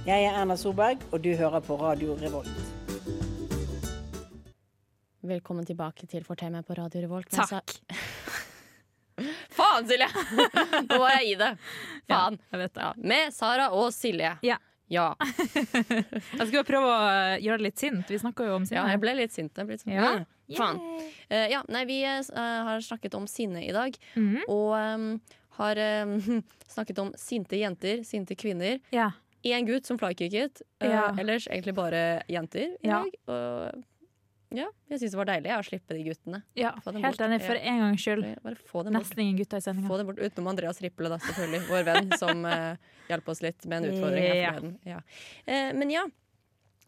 [0.07, 2.49] Jeg er Erna Solberg, og du hører på Radio Revolt.
[5.25, 7.31] Velkommen tilbake til Fortell meg på Radio Revolt.
[7.33, 7.77] Takk.
[9.57, 10.09] Faen, Silje!
[10.91, 11.53] Nå var jeg i det.
[12.11, 12.37] Faen.
[12.53, 12.83] Jeg vet det.
[12.89, 14.35] Ja, med Sara og Silje.
[14.45, 14.59] Ja.
[14.95, 15.09] Ja.
[16.39, 18.07] Jeg skal prøve å eh, gjøre det litt sint.
[18.11, 18.81] Vi snakka jo om sinne.
[18.83, 19.53] ja, jeg ble litt sint.
[19.59, 19.95] Ble litt sint.
[19.97, 20.13] Ja.
[20.45, 20.81] «Mm, Faen.
[21.33, 22.21] Uh, ja, nei, vi uh,
[22.69, 24.43] har snakket om sinne i dag, Mhm.
[24.53, 25.07] og um,
[25.57, 26.19] har um,
[26.75, 28.77] snakket om sinte jenter, sinte kvinner.
[28.93, 29.11] Ja.
[29.45, 31.07] Én gutt som flykicket, Uh, Ja.
[31.17, 33.03] ellers egentlig bare jenter i Ja.
[33.05, 33.15] dag.
[33.29, 33.85] Og
[34.57, 36.43] ja, jeg syns det var deilig å slippe de guttene.
[36.59, 37.41] ja, helt enig.
[37.45, 38.27] For en gangs skyld.
[38.45, 38.97] Bare, få dem.
[38.99, 39.91] Nesten ingen gutter i sendinga.
[39.91, 41.63] Få det bort utenom Andreas Riple, da, selvfølgelig.
[41.71, 44.77] Vår venn som uh, hjalp oss litt med en utfordring her forleden.
[44.89, 45.01] Ja.
[45.49, 46.05] Uh, men ja,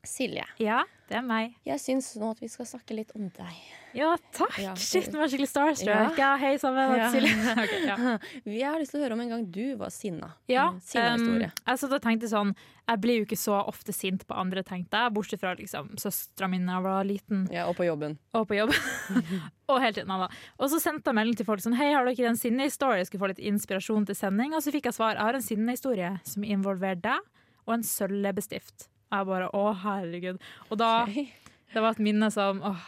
[0.07, 0.45] Silje.
[0.63, 1.53] Ja, det er meg.
[1.67, 3.59] Jeg syns nå at vi skal snakke litt om deg.
[3.97, 4.57] Ja, takk!
[4.61, 4.73] Ja.
[4.79, 6.19] Shit, nå var jeg skikkelig starstruck.
[6.19, 6.33] Ja.
[6.41, 7.11] hei sammen, Ja.
[7.13, 7.35] Silje.
[7.63, 8.17] okay, ja.
[8.45, 10.33] Jeg har lyst til å høre om en gang du var sinna.
[10.51, 11.53] Ja, Sinna-historie.
[11.63, 15.15] um, og tenkte sånn Jeg blir jo ikke så ofte sint på andre, tenkte jeg.
[15.15, 18.19] Bortsett fra liksom søstera mi da jeg var liten, ja, og på jobben.
[18.35, 18.83] og på jobben.
[19.71, 20.11] og hele tiden.
[20.27, 20.29] da.
[20.59, 23.05] Og så sendte jeg melding til folk sånn Hei, har dere en sinnehistorie?
[23.05, 24.55] Jeg skulle få litt inspirasjon til sending.
[24.59, 25.15] Og så fikk jeg svar.
[25.15, 27.33] Jeg har en sinnehistorie som involverer deg
[27.67, 28.89] og en sølvleppestift.
[29.13, 30.39] Jeg bare Å, herregud.
[30.71, 30.93] Og da.
[31.07, 32.85] Det var et minne som åh,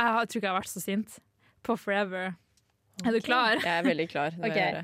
[0.00, 1.18] Jeg tror ikke jeg har vært så sint
[1.62, 2.34] på forever.
[3.02, 3.60] Er du klar?
[3.62, 4.34] Jeg er veldig klar.
[4.46, 4.82] okay.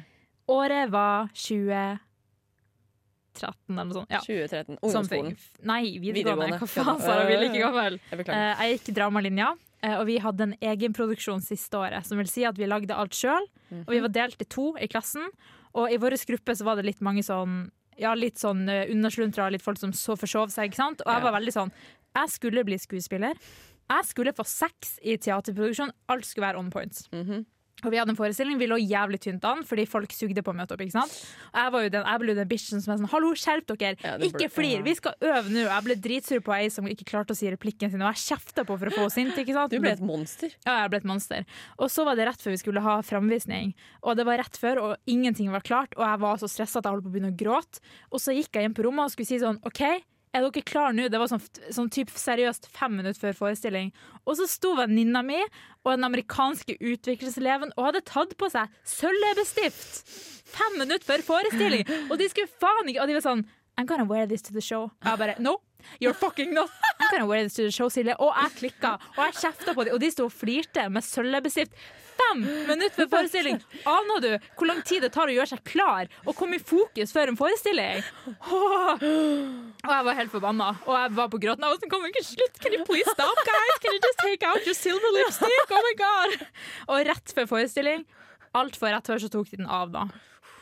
[0.48, 1.98] Året var 2013
[3.68, 4.14] eller noe sånt.
[4.14, 4.22] Ja.
[4.24, 4.78] 2013.
[4.78, 4.78] Something.
[4.88, 5.36] Ungdomsskolen.
[5.68, 6.14] Nei, videregående.
[6.16, 6.60] Videregående.
[6.62, 7.26] Hva faen, Sara?
[7.28, 7.98] Vi er like gammel.
[8.12, 8.24] Jeg.
[8.24, 12.08] Eh, jeg gikk dramalinja, eh, og vi hadde en egenproduksjon siste året.
[12.08, 13.44] Som vil si at vi lagde alt sjøl,
[13.82, 15.28] og vi var delt i to i klassen.
[15.76, 17.66] Og i vår gruppe så var det litt mange sånn
[17.98, 20.70] ja, litt sånn undersluntra, litt folk som så forsov seg.
[20.70, 21.02] ikke sant?
[21.06, 21.72] Og jeg var veldig sånn
[22.16, 23.34] Jeg skulle bli skuespiller.
[23.88, 25.90] Jeg skulle få sex i teaterproduksjon.
[26.08, 27.08] Alt skulle være on points.
[27.12, 27.44] Mhm.
[27.84, 30.56] Og vi hadde en forestilling, vi lå jævlig tynt an fordi folk sugde på å
[30.58, 30.80] møte opp.
[30.82, 31.12] ikke sant?
[31.52, 33.94] Og jeg var jo den, jeg ble den bitchen som er sånn Hallo, skjerp dere!
[34.02, 34.82] Ja, ikke flir!
[34.86, 35.62] Vi skal øve nå!
[35.68, 38.66] Jeg ble dritsur på ei som ikke klarte å si replikken sin, og jeg kjefta
[38.66, 39.38] på for å få henne sint.
[39.38, 39.70] ikke sant?
[39.70, 40.52] Du ble et monster.
[40.66, 41.46] Ja, jeg ble et monster.
[41.78, 43.74] Og så var det rett før vi skulle ha framvisning.
[44.02, 46.88] Og det var rett før, og ingenting var klart, og jeg var så stressa at
[46.88, 47.82] jeg holdt på å begynne å gråte.
[48.10, 49.84] Og så gikk jeg inn på rommet og skulle si sånn OK,
[50.34, 51.08] er dere klare nå?
[51.10, 51.42] Det var sånn,
[51.74, 53.92] sånn typ seriøst fem minutter før forestilling.
[54.26, 60.02] Og så sto venninna mi og den amerikanske utviklingseleven og hadde tatt på seg sølvleppestift
[60.48, 61.86] fem minutter før forestilling!
[62.08, 63.46] Og de skulle faen ikke Og de var sånn
[63.78, 64.88] I'm gonna wear this to the show.
[64.90, 65.60] Og jeg bare No,
[66.02, 66.70] you're fucking not!
[67.00, 68.16] I'm gonna wear this to the show, Silje.
[68.18, 71.76] Og jeg klikka, og jeg kjefta på dem, og de sto og flirte med sølvleppestift
[72.18, 73.58] fem minutter før forestilling.
[73.88, 77.14] Aner du hvor lang tid det tar å gjøre seg klar og komme i fokus
[77.14, 78.04] før en forestilling?
[78.28, 79.02] Åh.
[79.02, 80.70] Og jeg var helt forbanna.
[80.86, 81.64] Og jeg var på gråten.
[81.64, 82.62] Jeg var sånn, kan ikke slutt?
[82.62, 83.82] Can you please stop, guys?
[83.84, 85.74] Can you just take out your silver lipstick?
[85.74, 86.48] Oh my god!
[86.88, 88.06] Og rett før forestilling,
[88.58, 90.08] altfor rett før, så tok de den av, da.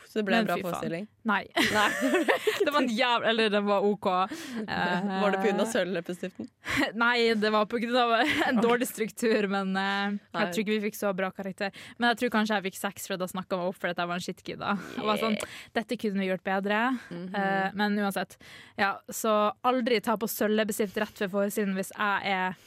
[0.07, 1.07] Så det ble en bra forestilling.
[1.27, 1.41] Nei.
[2.65, 4.07] det var en jævla Eller den var OK.
[4.07, 5.65] Eh, Var det pga.
[5.67, 6.47] sølvleppestiften?
[7.03, 8.13] Nei, det var av
[8.47, 11.75] en dårlig struktur, men eh, jeg tror ikke vi fikk så bra karakter.
[11.97, 14.21] Men jeg tror kanskje jeg fikk seks fordi jeg snakka meg opp fordi jeg var
[14.21, 14.63] en shitkid.
[14.63, 14.77] da.
[14.95, 15.37] Jeg var sånn,
[15.75, 16.81] Dette kunne vi gjort bedre.
[17.11, 17.27] Mhm.
[17.35, 18.37] Eh, men uansett.
[18.79, 19.35] Ja, så
[19.67, 22.57] aldri ta på sølvleppestift rett før forestillingen hvis jeg er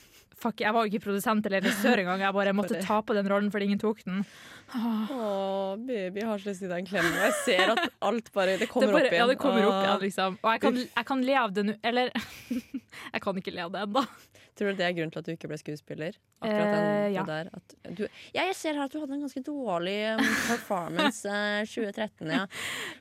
[0.41, 2.23] Fuck, jeg var jo ikke produsent eller regissør engang.
[2.25, 4.23] Jeg bare måtte ta på den rollen fordi ingen tok den.
[4.75, 7.09] Åh, baby, jeg har så lyst til å gi deg en klem.
[7.11, 9.21] Og jeg ser at alt bare Det kommer det bare, opp igjen.
[9.21, 10.39] Ja, det kommer opp igjen, liksom.
[10.43, 11.77] Og jeg kan, jeg kan le av det nå.
[11.93, 12.13] Eller
[13.15, 14.05] jeg kan ikke le av det ennå.
[14.61, 16.17] Tror du det er grunnen til at du ikke ble skuespiller?
[16.43, 17.23] Akkurat den, Eh, ja.
[17.25, 18.03] der at du,
[18.35, 22.43] ja, jeg ser her at du hadde en ganske dårlig um, performance eh, 2013, ja.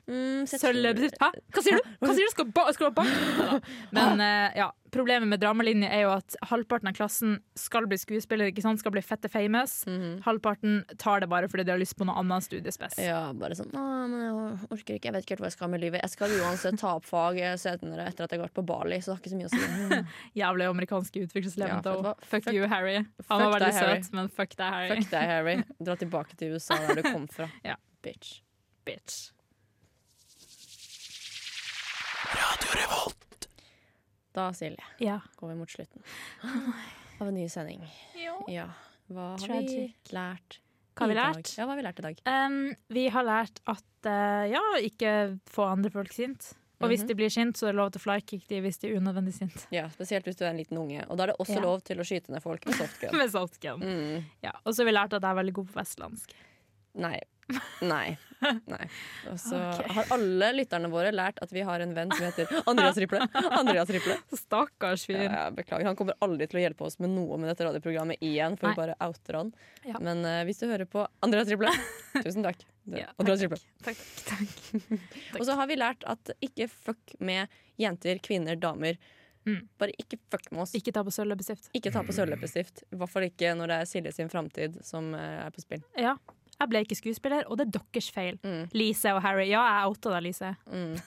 [0.08, 1.18] Mm, Sølvleppestift.
[1.20, 1.28] Hæ?
[1.52, 1.90] Hva sier du?
[2.00, 2.32] Hva sier du?
[2.32, 3.68] Skal, ba skal du ha bank?
[3.96, 8.50] Men eh, ja, problemet med dramalinje er jo at halvparten av klassen skal bli skuespiller,
[8.50, 8.80] ikke sant?
[8.82, 9.84] skal bli fette famous.
[10.24, 12.98] Halvparten tar det bare fordi de har lyst på noe annet studiespes.
[13.02, 14.34] Ja, bare sånn Å, men jeg
[14.76, 16.02] orker ikke, jeg vet ikke helt hva jeg skal med livet.
[16.04, 19.12] Jeg skal uansett ta opp fag senere etter at jeg har vært på Bali, så
[19.12, 20.00] det har ikke så mye å si.
[20.42, 21.96] Jævlig amerikanske utviklingslevende.
[21.96, 22.96] Ja, for fuck, fuck- you, Harry.
[23.00, 24.06] Han fuck var veldig søt, Harry.
[24.20, 24.94] men fuck deg, Harry.
[24.94, 25.56] Fuck deg, Harry.
[25.90, 27.50] Dra tilbake til USA, der du kom fra.
[27.66, 27.76] Ja.
[28.04, 28.40] Bitch.
[28.88, 29.28] Bitch.
[34.40, 35.18] Da, Silje, Ja.
[35.40, 36.02] går vi mot slutten
[37.20, 37.82] av en ny sending.
[38.48, 38.68] Ja.
[39.10, 40.60] Hva har vi lært
[40.94, 41.50] Hva har vi lært?
[41.58, 42.18] Ja, hva har vi lært i dag?
[42.28, 42.56] Um,
[42.92, 45.12] vi har lært at uh, ja, ikke
[45.50, 46.52] få andre folk sint.
[46.80, 47.08] Og hvis Mhm.
[47.08, 49.34] de blir sint, så er det lov til å flykick de hvis de er unødvendig
[49.36, 49.66] sint.
[49.70, 51.04] Ja, Spesielt hvis du er en liten unge.
[51.10, 51.60] Og da er det også Ja.
[51.60, 53.12] lov til å skyte ned folk med softgun.
[53.20, 53.80] Med softgun.
[53.82, 54.24] Mm.
[54.42, 54.52] Ja.
[54.64, 56.32] Og så har vi lært at jeg er veldig god på vestlandsk.
[56.94, 57.20] Nei.
[57.82, 58.18] Nei.
[58.40, 58.86] Nei.
[59.28, 59.88] Og så okay.
[59.94, 63.20] har alle lytterne våre lært at vi har en venn som heter Andreas Riple.
[63.50, 64.16] Andreas Riple.
[64.36, 65.26] Stakkars fyr.
[65.26, 65.88] Ja, beklager.
[65.90, 68.74] Han kommer aldri til å hjelpe oss med noe med dette radioprogrammet igjen, for Nei.
[68.74, 69.52] vi bare outer han.
[69.84, 70.00] Ja.
[70.00, 71.72] Men uh, hvis du hører på Andreas Riple,
[72.24, 72.64] tusen takk.
[72.90, 73.44] Ja, Andreas.
[73.44, 73.60] Riple.
[73.84, 75.38] Takk, takk, takk.
[75.38, 78.96] Og så har vi lært at ikke fuck med jenter, kvinner, damer.
[79.48, 79.62] Mm.
[79.80, 80.74] Bare ikke fuck med oss.
[80.76, 81.70] Ikke ta på sølvleppestift.
[81.76, 82.84] Ikke ta på sølvleppestift.
[82.92, 85.84] I hvert fall ikke når det er Silje sin framtid som eh, er på spill.
[85.98, 86.16] Ja.
[86.60, 88.36] Jeg ble ikke skuespiller, og det er deres feil.
[88.44, 88.66] Mm.
[88.76, 89.46] Lise og Harry.
[89.48, 90.54] Ja, jeg outa deg, Lise.
[90.68, 90.98] Mm.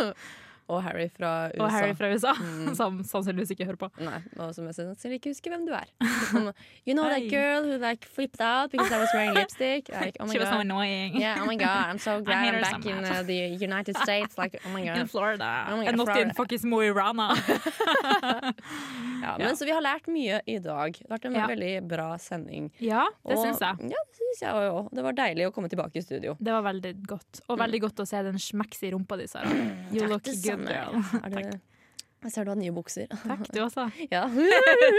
[0.68, 1.62] og Harry fra USA.
[1.64, 2.74] Og Harry fra USA, Mm.
[2.80, 3.88] som sannsynligvis ikke hører på.
[4.00, 5.88] Nei, og som jeg sannsynligvis ikke husker hvem du er.
[6.86, 9.88] You know that girl who like flipped out because I was wearing lipstick?
[9.88, 11.16] Like, oh my She was so annoying.
[11.20, 14.36] Yeah, oh my god, I'm so glad I'm back in uh, the United States.
[14.38, 15.06] Like, oh my In.
[15.06, 15.66] Florida.
[15.68, 16.34] Oh God, and not in Florida.
[16.34, 17.34] fuckings Mo i Rana.
[19.22, 20.92] Ja, men så vi har lært mye i dag.
[20.98, 21.46] Det har vært en Ja.
[21.48, 22.70] veldig bra sending.
[22.78, 23.88] ja, det syns jeg.
[23.90, 24.88] Ja, det syns jeg òg.
[24.92, 26.36] Det var deilig å komme tilbake i studio.
[26.40, 27.40] Det var veldig godt.
[27.48, 29.48] Og veldig godt å se den smekks i rumpa di, Sara.
[29.92, 31.00] You look good, girl.
[31.24, 31.60] Er det,
[32.24, 33.06] jeg ser du har nye bukser.
[33.10, 33.84] Takk, du også.
[34.14, 34.22] Ja.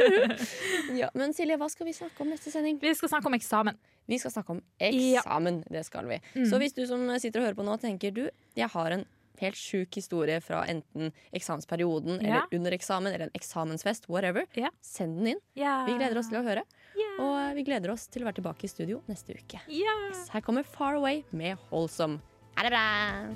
[1.02, 1.10] ja.
[1.18, 2.78] Men Silje, hva skal vi snakke om neste sending?
[2.82, 3.78] Vi skal snakke om eksamen.
[4.06, 5.64] Vi skal snakke om eksamen.
[5.72, 6.20] Det skal vi.
[6.36, 6.46] Mm.
[6.52, 9.06] Så hvis du som sitter og hører på nå tenker du, jeg har en
[9.42, 12.44] helt sjuk historie fra enten eksamensperioden Ja.
[12.46, 14.70] eller under eksamen eller en eksamensfest, whatever, Ja.
[14.82, 15.42] send den inn.
[15.60, 15.82] Ja.
[15.90, 16.64] Vi gleder oss til å høre.
[16.96, 17.10] Ja.
[17.26, 19.60] Og vi gleder oss til å være tilbake i studio neste uke.
[19.68, 19.98] Ja.
[20.32, 22.22] Her kommer Far Away med Holsom.
[22.56, 22.86] Ha det bra!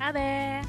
[0.05, 0.63] Ha det.